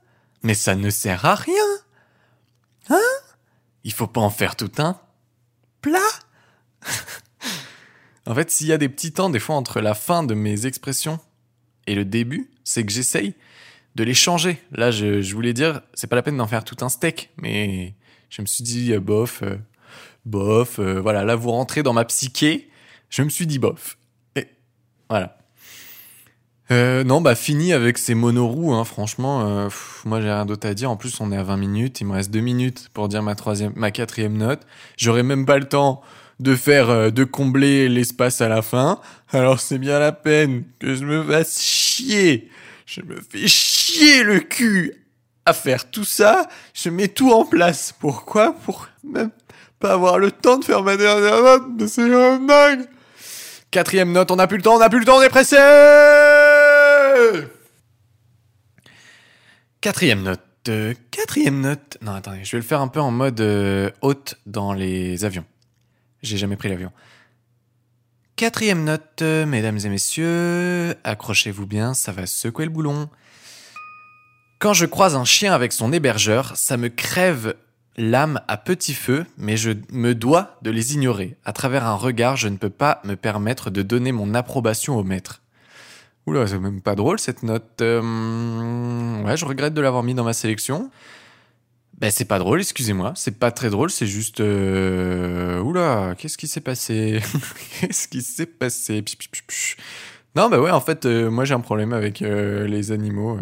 Mais 0.49 0.55
ça 0.55 0.75
ne 0.75 0.89
sert 0.89 1.27
à 1.27 1.35
rien. 1.35 1.63
Hein? 2.89 2.97
Il 3.85 3.93
faut 3.93 4.07
pas 4.07 4.23
en 4.23 4.31
faire 4.31 4.57
tout 4.57 4.73
un 4.79 4.99
plat. 5.83 6.01
en 8.27 8.35
fait, 8.35 8.51
s'il 8.51 8.69
y 8.69 8.73
a 8.73 8.79
des 8.79 8.89
petits 8.89 9.13
temps, 9.13 9.29
des 9.29 9.41
fois, 9.41 9.57
entre 9.57 9.83
la 9.83 9.93
fin 9.93 10.23
de 10.23 10.33
mes 10.33 10.65
expressions 10.65 11.21
et 11.87 11.95
le 11.95 12.07
début, 12.07 12.51
c'est 12.65 12.83
que 12.83 12.91
j'essaye 12.91 13.35
de 13.95 14.05
les 14.05 14.15
changer. 14.15 14.59
Là, 14.73 14.91
je, 14.91 15.35
voulais 15.35 15.53
dire, 15.53 15.83
c'est 15.93 16.07
pas 16.07 16.17
la 16.17 16.23
peine 16.23 16.39
d'en 16.39 16.47
faire 16.47 16.65
tout 16.65 16.83
un 16.83 16.89
steak, 16.89 17.29
mais 17.37 17.95
je 18.31 18.41
me 18.41 18.47
suis 18.47 18.65
dit, 18.65 18.95
euh, 18.95 19.01
bof, 19.01 19.43
euh, 19.43 19.59
bof, 20.25 20.79
euh, 20.79 20.99
voilà, 20.99 21.25
là, 21.25 21.37
vous 21.37 21.51
rentrez 21.51 21.83
dans 21.83 21.93
ma 21.93 22.07
psyché, 22.07 22.71
je 23.11 23.23
me 23.23 23.29
suis 23.29 23.47
dit, 23.47 23.59
bof. 23.59 23.99
Et 24.35 24.49
voilà. 25.11 25.38
Euh, 26.71 27.03
non, 27.03 27.23
bah, 27.23 27.35
fini 27.35 27.73
avec 27.73 27.97
ces 27.97 28.15
monoroues, 28.15 28.75
hein, 28.75 28.85
franchement, 28.85 29.47
euh, 29.47 29.69
moi, 30.05 30.21
j'ai 30.21 30.31
rien 30.31 30.45
d'autre 30.45 30.69
à 30.69 30.75
dire. 30.75 30.91
En 30.91 30.97
plus, 30.97 31.19
on 31.21 31.33
est 31.33 31.37
à 31.37 31.43
20 31.43 31.57
minutes, 31.57 32.01
il 32.01 32.07
me 32.07 32.13
reste 32.13 32.31
2 32.31 32.41
minutes 32.41 32.91
pour 32.93 33.09
dire 33.09 33.23
ma 33.23 33.35
troisième, 33.35 33.73
ma 33.75 33.91
quatrième 33.91 34.37
note. 34.37 34.61
J'aurai 34.97 35.23
même 35.23 35.47
pas 35.47 35.59
le 35.59 35.65
temps 35.65 36.03
de 36.41 36.55
faire, 36.55 36.91
euh, 36.91 37.11
de 37.11 37.25
combler 37.25 37.89
l'espace 37.89 38.43
à 38.43 38.49
la 38.49 38.61
fin. 38.61 39.01
Alors, 39.33 39.61
c'est 39.61 39.79
bien 39.79 39.99
la 39.99 40.13
peine 40.13 40.65
que 40.79 40.95
je 40.95 41.05
me 41.05 41.25
fasse 41.25 41.63
chier. 41.63 42.51
Je 42.85 43.01
me 43.01 43.17
fais 43.17 43.49
chier 43.49 44.23
le 44.23 44.41
cul 44.41 44.93
à 45.47 45.55
faire 45.55 45.91
tout 45.91 46.05
ça. 46.05 46.49
Je 46.75 46.91
mets 46.91 47.09
tout 47.09 47.33
en 47.33 47.47
place. 47.47 47.95
Pourquoi? 47.99 48.53
Pour 48.65 48.89
même 49.03 49.31
pas 49.81 49.93
avoir 49.93 50.19
le 50.19 50.31
temps 50.31 50.59
de 50.59 50.65
faire 50.65 50.83
ma 50.83 50.99
dernière 50.99 51.43
note. 51.43 51.63
Mais 51.79 51.89
c'est 51.89 52.09
dingue. 52.09 52.87
Quatrième 53.71 54.13
note, 54.13 54.31
on 54.31 54.37
n'a 54.37 54.47
plus 54.47 54.59
le 54.59 54.63
temps, 54.63 54.77
on 54.77 54.79
n'a 54.79 54.89
plus 54.89 55.01
le 55.01 55.05
temps, 55.05 55.19
on 55.19 55.23
est 55.23 55.29
pressé 55.29 55.57
Quatrième 59.81 60.23
note. 60.23 60.41
euh, 60.69 60.95
quatrième 61.11 61.61
note. 61.61 61.99
Non, 62.03 62.13
attendez, 62.13 62.45
je 62.45 62.53
vais 62.53 62.59
le 62.59 62.65
faire 62.65 62.81
un 62.81 62.89
peu 62.89 63.01
en 63.01 63.11
mode 63.11 63.41
euh, 63.41 63.91
haute 64.03 64.37
dans 64.47 64.73
les 64.73 65.25
avions. 65.25 65.45
J'ai 66.23 66.37
jamais 66.37 66.57
pris 66.57 66.69
l'avion. 66.69 66.91
Quatrième 68.37 68.85
note, 68.85 69.23
euh, 69.23 69.47
mesdames 69.47 69.79
et 69.85 69.89
messieurs, 69.89 70.95
accrochez-vous 71.05 71.67
bien, 71.67 71.95
ça 71.95 72.13
va 72.13 72.27
secouer 72.27 72.65
le 72.65 72.71
boulon. 72.71 73.09
Quand 74.59 74.75
je 74.75 74.87
croise 74.87 75.15
un 75.15 75.25
chien 75.25 75.53
avec 75.53 75.73
son 75.73 75.93
hébergeur, 75.93 76.57
ça 76.57 76.77
me 76.77 76.89
crève 76.89 77.55
l'âme 77.97 78.41
à 78.49 78.57
petit 78.57 78.95
feu, 78.95 79.27
mais 79.37 79.57
je 79.57 79.71
me 79.91 80.15
dois 80.15 80.59
de 80.63 80.71
les 80.71 80.95
ignorer. 80.95 81.37
À 81.45 81.53
travers 81.53 81.85
un 81.85 81.95
regard, 81.95 82.37
je 82.37 82.49
ne 82.49 82.57
peux 82.57 82.71
pas 82.71 83.01
me 83.05 83.15
permettre 83.15 83.71
de 83.71 83.83
donner 83.83 84.13
mon 84.13 84.35
approbation 84.35 84.97
au 84.97 85.05
maître. 85.05 85.43
Oula, 86.29 86.47
c'est 86.47 86.59
même 86.59 86.81
pas 86.81 86.95
drôle 86.95 87.19
cette 87.19 87.43
note. 87.43 87.81
Euh, 87.81 89.23
Ouais, 89.25 89.37
je 89.37 89.45
regrette 89.45 89.75
de 89.75 89.81
l'avoir 89.81 90.03
mis 90.03 90.15
dans 90.15 90.25
ma 90.25 90.33
sélection. 90.33 90.91
Ben 91.99 92.11
c'est 92.13 92.27
pas 92.27 92.39
drôle, 92.39 92.61
excusez-moi. 92.61 93.13
C'est 93.17 93.39
pas 93.39 93.51
très 93.51 93.71
drôle, 93.71 93.91
c'est 93.91 94.07
juste... 94.07 94.41
euh, 94.41 95.59
Oula, 95.61 96.15
qu'est-ce 96.17 96.39
qui 96.39 96.47
s'est 96.47 96.61
passé? 96.61 97.21
Qu'est-ce 97.81 98.07
qui 98.07 98.23
s'est 98.23 98.47
passé? 98.47 99.03
Non, 100.39 100.49
bah 100.49 100.61
ouais, 100.61 100.71
en 100.71 100.81
fait, 100.81 101.05
euh, 101.05 101.31
moi 101.31 101.45
j'ai 101.45 101.55
un 101.55 101.61
problème 101.61 101.93
avec 101.93 102.23
euh, 102.23 102.69
les 102.69 102.93
animaux. 102.93 103.41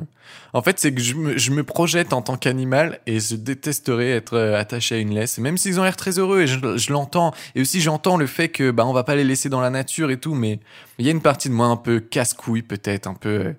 En 0.54 0.62
fait, 0.62 0.78
c'est 0.80 0.94
que 0.94 1.02
je 1.02 1.14
me, 1.14 1.36
je 1.36 1.50
me 1.50 1.62
projette 1.62 2.14
en 2.14 2.22
tant 2.22 2.38
qu'animal 2.38 3.00
et 3.06 3.20
je 3.20 3.36
détesterais 3.36 4.08
être 4.12 4.32
euh, 4.32 4.58
attaché 4.58 4.94
à 4.94 4.98
une 4.98 5.12
laisse, 5.12 5.36
même 5.36 5.58
s'ils 5.58 5.78
ont 5.78 5.82
l'air 5.82 5.96
très 5.96 6.18
heureux 6.18 6.40
et 6.40 6.46
je, 6.46 6.90
l'entends. 6.90 7.34
Et 7.54 7.60
aussi, 7.60 7.82
j'entends 7.82 8.16
le 8.16 8.26
fait 8.26 8.48
que 8.48 8.70
bah 8.70 8.86
on 8.86 8.94
va 8.94 9.04
pas 9.04 9.14
les 9.14 9.24
laisser 9.24 9.50
dans 9.50 9.60
la 9.60 9.68
nature 9.68 10.10
et 10.10 10.18
tout, 10.18 10.34
mais 10.34 10.58
il 10.98 11.04
y 11.04 11.08
a 11.08 11.12
une 11.12 11.20
partie 11.20 11.50
de 11.50 11.54
moi 11.54 11.66
un 11.66 11.76
peu 11.76 12.00
casse-couille 12.00 12.62
peut-être, 12.62 13.06
un 13.06 13.14
peu 13.14 13.28
euh, 13.28 13.52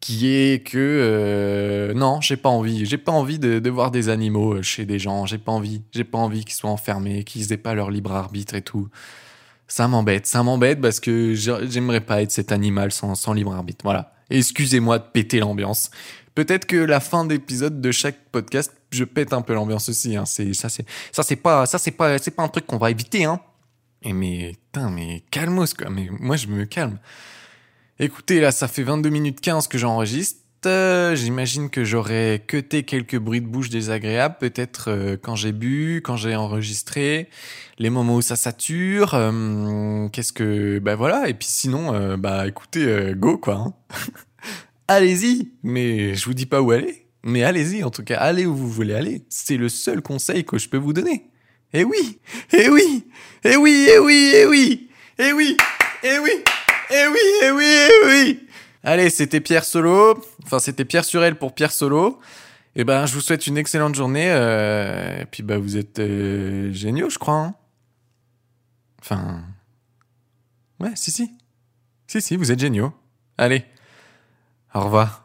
qui 0.00 0.28
est 0.28 0.66
que 0.66 0.78
euh, 0.78 1.92
non, 1.92 2.22
j'ai 2.22 2.38
pas 2.38 2.48
envie, 2.48 2.86
j'ai 2.86 2.96
pas 2.96 3.12
envie 3.12 3.38
de, 3.38 3.58
de 3.58 3.70
voir 3.70 3.90
des 3.90 4.08
animaux 4.08 4.54
euh, 4.54 4.62
chez 4.62 4.86
des 4.86 4.98
gens, 4.98 5.26
j'ai 5.26 5.36
pas 5.36 5.52
envie, 5.52 5.82
j'ai 5.92 6.04
pas 6.04 6.16
envie 6.16 6.46
qu'ils 6.46 6.54
soient 6.54 6.70
enfermés, 6.70 7.24
qu'ils 7.24 7.52
aient 7.52 7.58
pas 7.58 7.74
leur 7.74 7.90
libre 7.90 8.12
arbitre 8.12 8.54
et 8.54 8.62
tout. 8.62 8.88
Ça 9.68 9.86
m'embête, 9.86 10.26
ça 10.26 10.42
m'embête 10.42 10.80
parce 10.80 10.98
que 10.98 11.34
j'a- 11.34 11.64
j'aimerais 11.66 12.00
pas 12.00 12.22
être 12.22 12.30
cet 12.32 12.52
animal 12.52 12.90
sans, 12.90 13.14
sans 13.14 13.32
libre 13.34 13.54
arbitre. 13.54 13.84
Voilà. 13.84 14.12
Excusez-moi 14.30 14.98
de 14.98 15.04
péter 15.12 15.40
l'ambiance. 15.40 15.90
Peut-être 16.34 16.66
que 16.66 16.76
la 16.76 17.00
fin 17.00 17.24
d'épisode 17.24 17.80
de 17.80 17.90
chaque 17.92 18.16
podcast, 18.32 18.72
je 18.90 19.04
pète 19.04 19.32
un 19.32 19.42
peu 19.42 19.54
l'ambiance 19.54 19.88
aussi. 19.88 20.16
Hein. 20.16 20.24
C'est 20.24 20.54
ça, 20.54 20.68
c'est 20.68 20.84
ça, 21.12 21.22
c'est 21.22 21.36
pas 21.36 21.66
ça, 21.66 21.78
c'est 21.78 21.90
pas 21.90 22.18
c'est 22.18 22.30
pas 22.30 22.42
un 22.42 22.48
truc 22.48 22.66
qu'on 22.66 22.78
va 22.78 22.90
éviter. 22.90 23.24
Hein. 23.24 23.40
Et 24.02 24.12
mais 24.12 24.52
putain, 24.72 24.90
mais 24.90 25.22
calmos 25.30 25.74
quoi. 25.74 25.90
Mais 25.90 26.08
moi, 26.18 26.36
je 26.36 26.46
me 26.46 26.64
calme. 26.64 26.98
Écoutez, 27.98 28.40
là, 28.40 28.52
ça 28.52 28.68
fait 28.68 28.84
22 28.84 29.10
minutes 29.10 29.40
15 29.40 29.66
que 29.68 29.76
j'enregistre. 29.76 30.40
Euh, 30.66 31.14
J'imagine 31.14 31.70
que 31.70 31.84
j'aurais 31.84 32.42
cuté 32.46 32.82
quelques 32.82 33.16
bruits 33.16 33.40
de 33.40 33.46
bouche 33.46 33.70
désagréables, 33.70 34.36
peut-être 34.40 34.90
euh, 34.90 35.16
quand 35.20 35.36
j'ai 35.36 35.52
bu, 35.52 36.02
quand 36.04 36.16
j'ai 36.16 36.34
enregistré, 36.34 37.28
les 37.78 37.90
moments 37.90 38.16
où 38.16 38.22
ça 38.22 38.34
sature. 38.36 39.14
euh, 39.14 40.08
Qu'est-ce 40.08 40.32
que... 40.32 40.78
Bah 40.80 40.96
voilà, 40.96 41.28
et 41.28 41.34
puis 41.34 41.46
sinon, 41.48 42.16
bah 42.18 42.46
écoutez, 42.48 43.12
go 43.16 43.38
quoi. 43.38 43.54
hein. 43.54 43.74
allez-y, 44.88 45.52
mais 45.62 46.14
je 46.14 46.24
vous 46.24 46.34
dis 46.34 46.46
pas 46.46 46.60
où 46.60 46.72
aller. 46.72 47.06
Mais 47.22 47.42
allez-y, 47.44 47.84
en 47.84 47.90
tout 47.90 48.02
cas, 48.04 48.16
allez 48.18 48.46
où 48.46 48.54
vous 48.54 48.68
voulez 48.70 48.94
aller. 48.94 49.22
C'est 49.28 49.56
le 49.56 49.68
seul 49.68 50.02
conseil 50.02 50.44
que 50.44 50.58
je 50.58 50.68
peux 50.68 50.76
vous 50.76 50.92
donner. 50.92 51.26
Eh 51.72 51.84
oui, 51.84 52.18
eh 52.52 52.68
oui, 52.68 53.04
eh 53.44 53.56
oui, 53.56 53.86
eh 53.92 53.98
oui, 53.98 54.32
eh 54.38 54.46
oui, 54.46 54.88
eh 55.18 55.32
oui, 55.32 55.56
eh 56.02 56.18
oui, 56.18 56.30
eh 56.90 57.06
oui, 57.08 57.20
eh 57.42 57.50
oui, 57.50 57.64
eh 57.64 58.06
oui. 58.06 58.47
Allez, 58.84 59.10
c'était 59.10 59.40
Pierre 59.40 59.64
Solo. 59.64 60.22
Enfin, 60.44 60.58
c'était 60.58 60.84
Pierre 60.84 61.04
Surel 61.04 61.36
pour 61.36 61.54
Pierre 61.54 61.72
Solo. 61.72 62.18
Et 62.76 62.84
ben, 62.84 63.06
je 63.06 63.14
vous 63.14 63.20
souhaite 63.20 63.46
une 63.46 63.58
excellente 63.58 63.94
journée. 63.94 64.30
euh, 64.30 65.22
et 65.22 65.24
puis, 65.26 65.42
bah, 65.42 65.58
vous 65.58 65.76
êtes 65.76 65.98
euh, 65.98 66.72
géniaux, 66.72 67.10
je 67.10 67.18
crois. 67.18 67.34
hein. 67.34 67.54
Enfin, 69.00 69.42
ouais, 70.80 70.90
si, 70.94 71.10
si, 71.10 71.30
si, 72.06 72.20
si, 72.20 72.36
vous 72.36 72.52
êtes 72.52 72.58
géniaux. 72.60 72.92
Allez, 73.36 73.64
au 74.74 74.80
revoir. 74.80 75.24